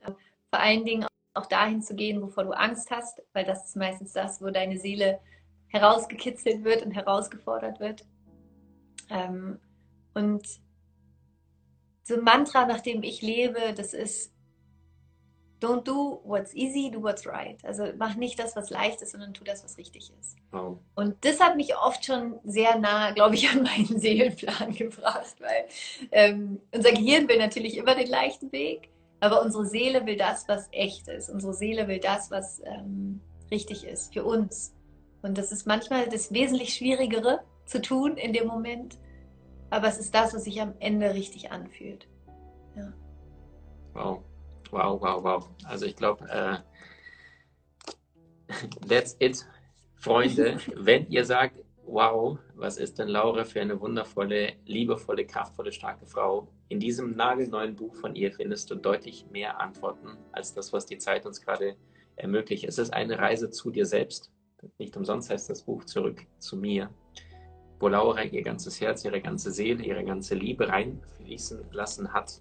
Vor 0.50 0.60
allen 0.60 0.84
Dingen 0.84 1.06
auch 1.34 1.46
dahin 1.46 1.82
zu 1.82 1.94
gehen, 1.94 2.22
wovor 2.22 2.44
du 2.44 2.52
Angst 2.52 2.90
hast, 2.90 3.22
weil 3.32 3.44
das 3.44 3.66
ist 3.66 3.76
meistens 3.76 4.12
das, 4.12 4.40
wo 4.40 4.50
deine 4.50 4.78
Seele 4.78 5.20
herausgekitzelt 5.68 6.64
wird 6.64 6.84
und 6.84 6.92
herausgefordert 6.92 7.80
wird. 7.80 8.04
Ähm, 9.10 9.58
und 10.14 10.46
so 12.02 12.14
ein 12.14 12.22
Mantra, 12.22 12.66
nach 12.66 12.80
dem 12.80 13.02
ich 13.02 13.20
lebe, 13.20 13.74
das 13.74 13.92
ist 13.92 14.32
Don't 15.60 15.84
do 15.84 16.20
what's 16.24 16.54
easy, 16.54 16.90
do 16.90 17.02
what's 17.02 17.26
right. 17.26 17.58
Also 17.64 17.86
mach 17.96 18.14
nicht 18.16 18.38
das, 18.38 18.54
was 18.56 18.68
leicht 18.68 19.00
ist, 19.00 19.12
sondern 19.12 19.32
tu 19.32 19.42
das, 19.42 19.64
was 19.64 19.78
richtig 19.78 20.12
ist. 20.20 20.36
Oh. 20.52 20.76
Und 20.94 21.16
das 21.24 21.40
hat 21.40 21.56
mich 21.56 21.74
oft 21.76 22.04
schon 22.04 22.38
sehr 22.44 22.78
nah, 22.78 23.12
glaube 23.12 23.36
ich, 23.36 23.48
an 23.48 23.62
meinen 23.62 23.86
Seelenplan 23.98 24.74
gebracht, 24.74 25.36
weil 25.40 25.64
ähm, 26.12 26.60
unser 26.74 26.92
Gehirn 26.92 27.26
will 27.28 27.38
natürlich 27.38 27.78
immer 27.78 27.94
den 27.94 28.08
leichten 28.08 28.52
Weg, 28.52 28.90
aber 29.20 29.42
unsere 29.42 29.64
Seele 29.64 30.04
will 30.04 30.16
das, 30.16 30.46
was 30.46 30.68
echt 30.72 31.08
ist. 31.08 31.30
Unsere 31.30 31.54
Seele 31.54 31.88
will 31.88 32.00
das, 32.00 32.30
was 32.30 32.60
ähm, 32.64 33.20
richtig 33.50 33.86
ist 33.86 34.12
für 34.12 34.24
uns. 34.24 34.74
Und 35.22 35.38
das 35.38 35.52
ist 35.52 35.66
manchmal 35.66 36.08
das 36.08 36.32
wesentlich 36.32 36.74
Schwierigere 36.74 37.40
zu 37.64 37.80
tun 37.80 38.18
in 38.18 38.34
dem 38.34 38.46
Moment, 38.46 38.98
aber 39.70 39.88
es 39.88 39.98
ist 39.98 40.14
das, 40.14 40.34
was 40.34 40.44
sich 40.44 40.60
am 40.60 40.74
Ende 40.80 41.14
richtig 41.14 41.50
anfühlt. 41.50 42.06
Ja. 42.76 42.92
Wow, 43.94 44.22
wow, 44.72 45.00
wow, 45.00 45.22
wow. 45.22 45.48
Also 45.64 45.86
ich 45.86 45.96
glaube, 45.96 46.28
äh, 46.28 46.58
that's 48.88 49.16
it, 49.18 49.46
Freunde. 49.94 50.58
Wenn 50.76 51.08
ihr 51.08 51.24
sagt, 51.24 51.58
wow, 51.84 52.38
was 52.54 52.78
ist 52.78 52.98
denn 52.98 53.08
Laura 53.08 53.44
für 53.44 53.60
eine 53.60 53.80
wundervolle, 53.80 54.54
liebevolle, 54.64 55.24
kraftvolle, 55.24 55.72
starke 55.72 56.06
Frau? 56.06 56.48
In 56.68 56.80
diesem 56.80 57.16
nagelneuen 57.16 57.76
Buch 57.76 57.94
von 57.94 58.16
ihr 58.16 58.32
findest 58.32 58.70
du 58.70 58.74
deutlich 58.74 59.26
mehr 59.30 59.60
Antworten 59.60 60.18
als 60.32 60.52
das, 60.52 60.72
was 60.72 60.86
die 60.86 60.98
Zeit 60.98 61.26
uns 61.26 61.40
gerade 61.40 61.76
ermöglicht. 62.16 62.64
Es 62.64 62.78
ist 62.78 62.92
eine 62.92 63.18
Reise 63.18 63.50
zu 63.50 63.70
dir 63.70 63.86
selbst 63.86 64.32
nicht 64.78 64.96
umsonst 64.96 65.30
heißt 65.30 65.50
das 65.50 65.62
Buch 65.62 65.84
Zurück 65.84 66.26
zu 66.38 66.56
mir, 66.56 66.90
wo 67.78 67.88
Laura 67.88 68.22
ihr 68.22 68.42
ganzes 68.42 68.80
Herz, 68.80 69.04
ihre 69.04 69.20
ganze 69.20 69.50
Seele, 69.50 69.84
ihre 69.84 70.04
ganze 70.04 70.34
Liebe 70.34 70.68
reinfließen 70.68 71.72
lassen 71.72 72.12
hat, 72.12 72.40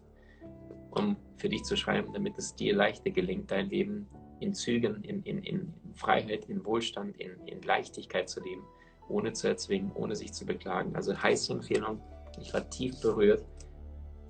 um 0.96 1.18
für 1.38 1.50
dich 1.50 1.64
zu 1.64 1.76
schreiben, 1.76 2.14
damit 2.14 2.38
es 2.38 2.56
dir 2.56 2.76
leichter 2.76 3.12
gelingt, 3.12 3.52
dein 3.52 3.70
Leben 3.70 4.08
in 4.40 4.54
Zügen, 4.54 5.04
in, 5.04 5.24
in, 5.24 5.44
in 5.44 5.74
Freiheit, 5.94 6.46
in 6.46 6.66
Wohlstand, 6.66 7.18
in, 7.18 7.32
in 7.46 7.62
Leichtigkeit 7.62 8.30
zu 8.30 8.42
leben, 8.44 8.64
ohne 9.08 9.34
zu 9.34 9.48
erzwingen, 9.48 9.92
ohne 9.94 10.16
sich 10.16 10.34
zu 10.34 10.46
beklagen. 10.46 10.96
Also 10.96 11.16
heiße 11.16 11.54
Empfehlung, 11.54 12.02
ich 12.42 12.54
war 12.54 12.70
tief 12.70 13.00
berührt. 13.02 13.46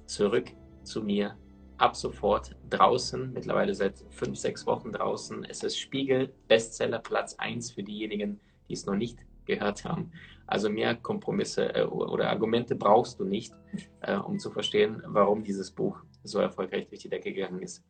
Zurück 0.06 0.52
zu 0.84 1.02
mir, 1.02 1.36
ab 1.78 1.96
sofort 1.96 2.56
draußen, 2.70 3.34
mittlerweile 3.34 3.74
seit 3.74 4.04
fünf, 4.10 4.38
sechs 4.38 4.66
Wochen 4.66 4.92
draußen. 4.92 5.44
Es 5.46 5.64
ist 5.64 5.78
Spiegel, 5.78 6.34
Bestseller 6.48 7.00
Platz 7.00 7.36
1 7.36 7.72
für 7.72 7.84
diejenigen, 7.84 8.40
die 8.70 8.74
es 8.74 8.86
noch 8.86 8.96
nicht 8.96 9.20
gehört 9.46 9.84
haben. 9.86 10.12
Also 10.48 10.70
mehr 10.70 10.96
Kompromisse 10.96 11.74
äh, 11.74 11.84
oder 11.84 12.30
Argumente 12.30 12.76
brauchst 12.76 13.20
du 13.20 13.26
nicht, 13.26 13.54
äh, 14.02 14.16
um 14.16 14.40
zu 14.40 14.52
verstehen, 14.52 15.02
warum 15.08 15.44
dieses 15.44 15.72
Buch 15.72 16.04
so 16.28 16.40
erfolgreich 16.40 16.88
durch 16.88 17.02
die 17.02 17.10
Decke 17.10 17.34
gegangen 17.34 17.62
ist. 17.62 17.84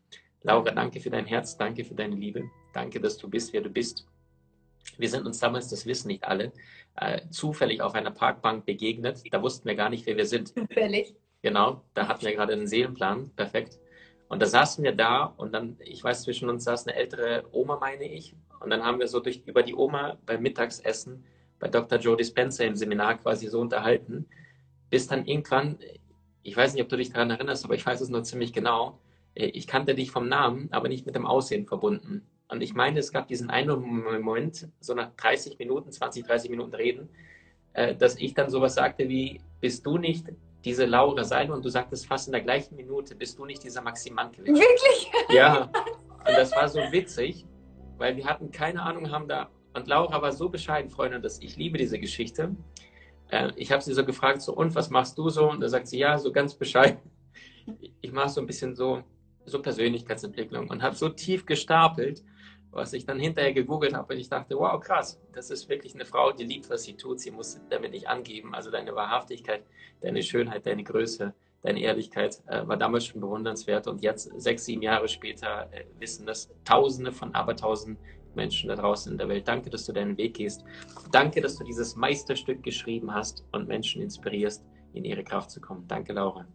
Laura, 0.43 0.71
danke 0.71 0.99
für 0.99 1.09
dein 1.09 1.25
Herz, 1.25 1.57
danke 1.57 1.83
für 1.83 1.95
deine 1.95 2.15
Liebe, 2.15 2.43
danke, 2.73 2.99
dass 2.99 3.17
du 3.17 3.29
bist, 3.29 3.51
wer 3.53 3.61
du 3.61 3.69
bist. 3.69 4.05
Wir 4.97 5.09
sind 5.09 5.25
uns 5.25 5.39
damals, 5.39 5.69
das 5.69 5.85
wissen 5.85 6.09
nicht 6.09 6.23
alle, 6.23 6.53
äh, 6.95 7.21
zufällig 7.29 7.81
auf 7.81 7.95
einer 7.95 8.11
Parkbank 8.11 8.65
begegnet. 8.65 9.23
Da 9.31 9.41
wussten 9.41 9.67
wir 9.67 9.75
gar 9.75 9.89
nicht, 9.89 10.05
wer 10.05 10.15
wir 10.15 10.25
sind. 10.25 10.49
Zufällig. 10.49 11.15
Genau, 11.41 11.81
da 11.93 12.07
hatten 12.07 12.25
wir 12.25 12.33
gerade 12.33 12.53
einen 12.53 12.67
Seelenplan, 12.67 13.31
perfekt. 13.31 13.79
Und 14.27 14.41
da 14.41 14.45
saßen 14.47 14.83
wir 14.83 14.93
da 14.93 15.25
und 15.25 15.53
dann, 15.53 15.77
ich 15.79 16.03
weiß, 16.03 16.23
zwischen 16.23 16.49
uns 16.49 16.63
saß 16.63 16.87
eine 16.87 16.95
ältere 16.95 17.43
Oma, 17.51 17.77
meine 17.79 18.11
ich. 18.11 18.35
Und 18.59 18.69
dann 18.69 18.83
haben 18.83 18.99
wir 18.99 19.07
so 19.07 19.19
durch, 19.19 19.43
über 19.45 19.61
die 19.61 19.75
Oma 19.75 20.17
beim 20.25 20.41
Mittagsessen 20.41 21.23
bei 21.59 21.67
Dr. 21.67 21.99
Joe 21.99 22.17
Dispenza 22.17 22.63
im 22.63 22.75
Seminar 22.75 23.17
quasi 23.17 23.47
so 23.47 23.59
unterhalten, 23.59 24.27
bis 24.89 25.07
dann 25.07 25.25
irgendwann, 25.25 25.77
ich 26.45 26.55
weiß 26.55 26.73
nicht, 26.73 26.83
ob 26.83 26.89
du 26.89 26.97
dich 26.97 27.11
daran 27.11 27.31
erinnerst, 27.31 27.65
aber 27.65 27.73
ich 27.73 27.85
weiß 27.85 27.99
es 28.01 28.09
nur 28.09 28.23
ziemlich 28.23 28.53
genau, 28.53 28.99
ich 29.33 29.67
kannte 29.67 29.95
dich 29.95 30.11
vom 30.11 30.29
Namen, 30.29 30.69
aber 30.71 30.87
nicht 30.87 31.05
mit 31.05 31.15
dem 31.15 31.25
Aussehen 31.25 31.65
verbunden. 31.65 32.25
Und 32.47 32.61
ich 32.61 32.75
meine, 32.75 32.99
es 32.99 33.11
gab 33.11 33.27
diesen 33.27 33.49
einen 33.49 34.21
Moment, 34.21 34.69
so 34.79 34.93
nach 34.93 35.09
30 35.17 35.57
Minuten, 35.57 35.91
20, 35.91 36.25
30 36.25 36.51
Minuten 36.51 36.75
Reden, 36.75 37.09
äh, 37.73 37.95
dass 37.95 38.15
ich 38.17 38.35
dann 38.35 38.49
sowas 38.49 38.75
sagte 38.75 39.09
wie, 39.09 39.41
bist 39.59 39.85
du 39.85 39.97
nicht 39.97 40.27
diese 40.63 40.85
Laura 40.85 41.23
Seidel 41.23 41.53
und 41.53 41.65
du 41.65 41.69
sagtest 41.69 42.05
fast 42.07 42.27
in 42.27 42.31
der 42.31 42.41
gleichen 42.41 42.75
Minute, 42.75 43.15
bist 43.15 43.37
du 43.39 43.45
nicht 43.45 43.63
dieser 43.63 43.81
Maxim 43.81 44.13
Mankiewicz? 44.13 44.57
Wirklich? 44.57 45.11
Ja. 45.29 45.63
Und 45.63 46.37
das 46.37 46.51
war 46.53 46.69
so 46.69 46.79
witzig, 46.91 47.45
weil 47.97 48.15
wir 48.15 48.25
hatten 48.25 48.51
keine 48.51 48.83
Ahnung, 48.83 49.11
haben 49.11 49.27
da, 49.27 49.49
und 49.73 49.87
Laura 49.87 50.21
war 50.21 50.31
so 50.31 50.49
bescheiden, 50.49 50.89
Freunde, 50.89 51.19
dass 51.19 51.41
ich 51.41 51.57
liebe 51.57 51.77
diese 51.77 51.99
Geschichte. 51.99 52.55
Ich 53.55 53.71
habe 53.71 53.81
sie 53.81 53.93
so 53.93 54.05
gefragt, 54.05 54.41
so, 54.41 54.53
und 54.53 54.75
was 54.75 54.89
machst 54.89 55.17
du 55.17 55.29
so? 55.29 55.49
Und 55.49 55.59
da 55.59 55.67
sagt 55.67 55.87
sie, 55.87 55.97
ja, 55.97 56.17
so 56.17 56.31
ganz 56.31 56.53
bescheiden. 56.55 56.99
Ich 58.01 58.11
mache 58.11 58.29
so 58.29 58.41
ein 58.41 58.47
bisschen 58.47 58.75
so, 58.75 59.03
so 59.45 59.61
Persönlichkeitsentwicklung 59.61 60.69
und 60.69 60.83
habe 60.83 60.95
so 60.95 61.09
tief 61.09 61.45
gestapelt 61.45 62.23
was 62.75 62.91
ich 62.91 63.05
dann 63.05 63.19
hinterher 63.19 63.53
gegoogelt 63.53 63.93
habe 63.93 64.13
und 64.13 64.19
ich 64.19 64.27
dachte, 64.27 64.57
wow, 64.57 64.79
krass, 64.79 65.19
das 65.31 65.49
ist 65.49 65.69
wirklich 65.69 65.95
eine 65.95 66.03
Frau, 66.03 66.33
die 66.33 66.43
liebt, 66.43 66.69
was 66.69 66.83
sie 66.83 66.97
tut. 66.97 67.21
Sie 67.21 67.31
muss 67.31 67.57
damit 67.69 67.91
nicht 67.91 68.09
angeben. 68.09 68.53
Also 68.53 68.69
deine 68.69 68.93
Wahrhaftigkeit, 68.93 69.63
deine 70.01 70.21
Schönheit, 70.21 70.65
deine 70.65 70.83
Größe, 70.83 71.33
deine 71.63 71.79
Ehrlichkeit 71.79 72.41
äh, 72.47 72.67
war 72.67 72.75
damals 72.75 73.05
schon 73.05 73.21
bewundernswert. 73.21 73.87
Und 73.87 74.01
jetzt, 74.01 74.29
sechs, 74.39 74.65
sieben 74.65 74.81
Jahre 74.81 75.07
später, 75.07 75.69
äh, 75.71 75.85
wissen 75.99 76.25
das 76.25 76.53
Tausende 76.65 77.13
von 77.13 77.33
Abertausenden 77.33 78.03
Menschen 78.35 78.69
da 78.69 78.75
draußen 78.75 79.11
in 79.11 79.17
der 79.17 79.27
Welt. 79.29 79.47
Danke, 79.47 79.69
dass 79.69 79.85
du 79.85 79.93
deinen 79.93 80.17
Weg 80.17 80.35
gehst. 80.35 80.63
Danke, 81.11 81.41
dass 81.41 81.57
du 81.57 81.63
dieses 81.63 81.95
Meisterstück 81.95 82.63
geschrieben 82.63 83.13
hast 83.13 83.43
und 83.51 83.67
Menschen 83.67 84.01
inspirierst, 84.01 84.63
in 84.93 85.05
ihre 85.05 85.23
Kraft 85.23 85.51
zu 85.51 85.61
kommen. 85.61 85.85
Danke, 85.87 86.13
Laura. 86.13 86.45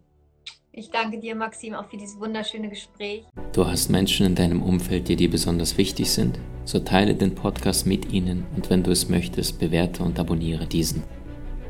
Ich 0.72 0.90
danke 0.90 1.18
dir, 1.18 1.34
Maxim, 1.34 1.74
auch 1.74 1.86
für 1.86 1.96
dieses 1.96 2.18
wunderschöne 2.20 2.68
Gespräch. 2.68 3.24
Du 3.52 3.66
hast 3.66 3.90
Menschen 3.90 4.24
in 4.24 4.34
deinem 4.36 4.62
Umfeld, 4.62 5.08
die 5.08 5.16
dir 5.16 5.28
besonders 5.28 5.76
wichtig 5.76 6.12
sind? 6.12 6.38
So 6.64 6.78
teile 6.78 7.16
den 7.16 7.34
Podcast 7.34 7.86
mit 7.86 8.12
ihnen 8.12 8.46
und 8.54 8.70
wenn 8.70 8.84
du 8.84 8.92
es 8.92 9.08
möchtest, 9.08 9.58
bewerte 9.58 10.04
und 10.04 10.20
abonniere 10.20 10.66
diesen. 10.66 11.02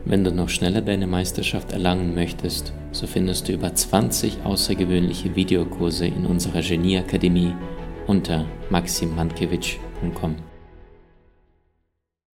Wenn 0.04 0.24
du 0.24 0.32
noch 0.32 0.50
schneller 0.50 0.82
deine 0.82 1.06
Meisterschaft 1.06 1.72
erlangen 1.72 2.14
möchtest, 2.14 2.74
so 2.92 3.06
findest 3.06 3.48
du 3.48 3.52
über 3.52 3.74
20 3.74 4.44
außergewöhnliche 4.44 5.34
Videokurse 5.34 6.06
in 6.06 6.26
unserer 6.26 6.60
Genieakademie 6.60 7.54
unter 8.06 8.44
maximmankiewicz.com 8.70 9.89
kommen. 10.14 10.49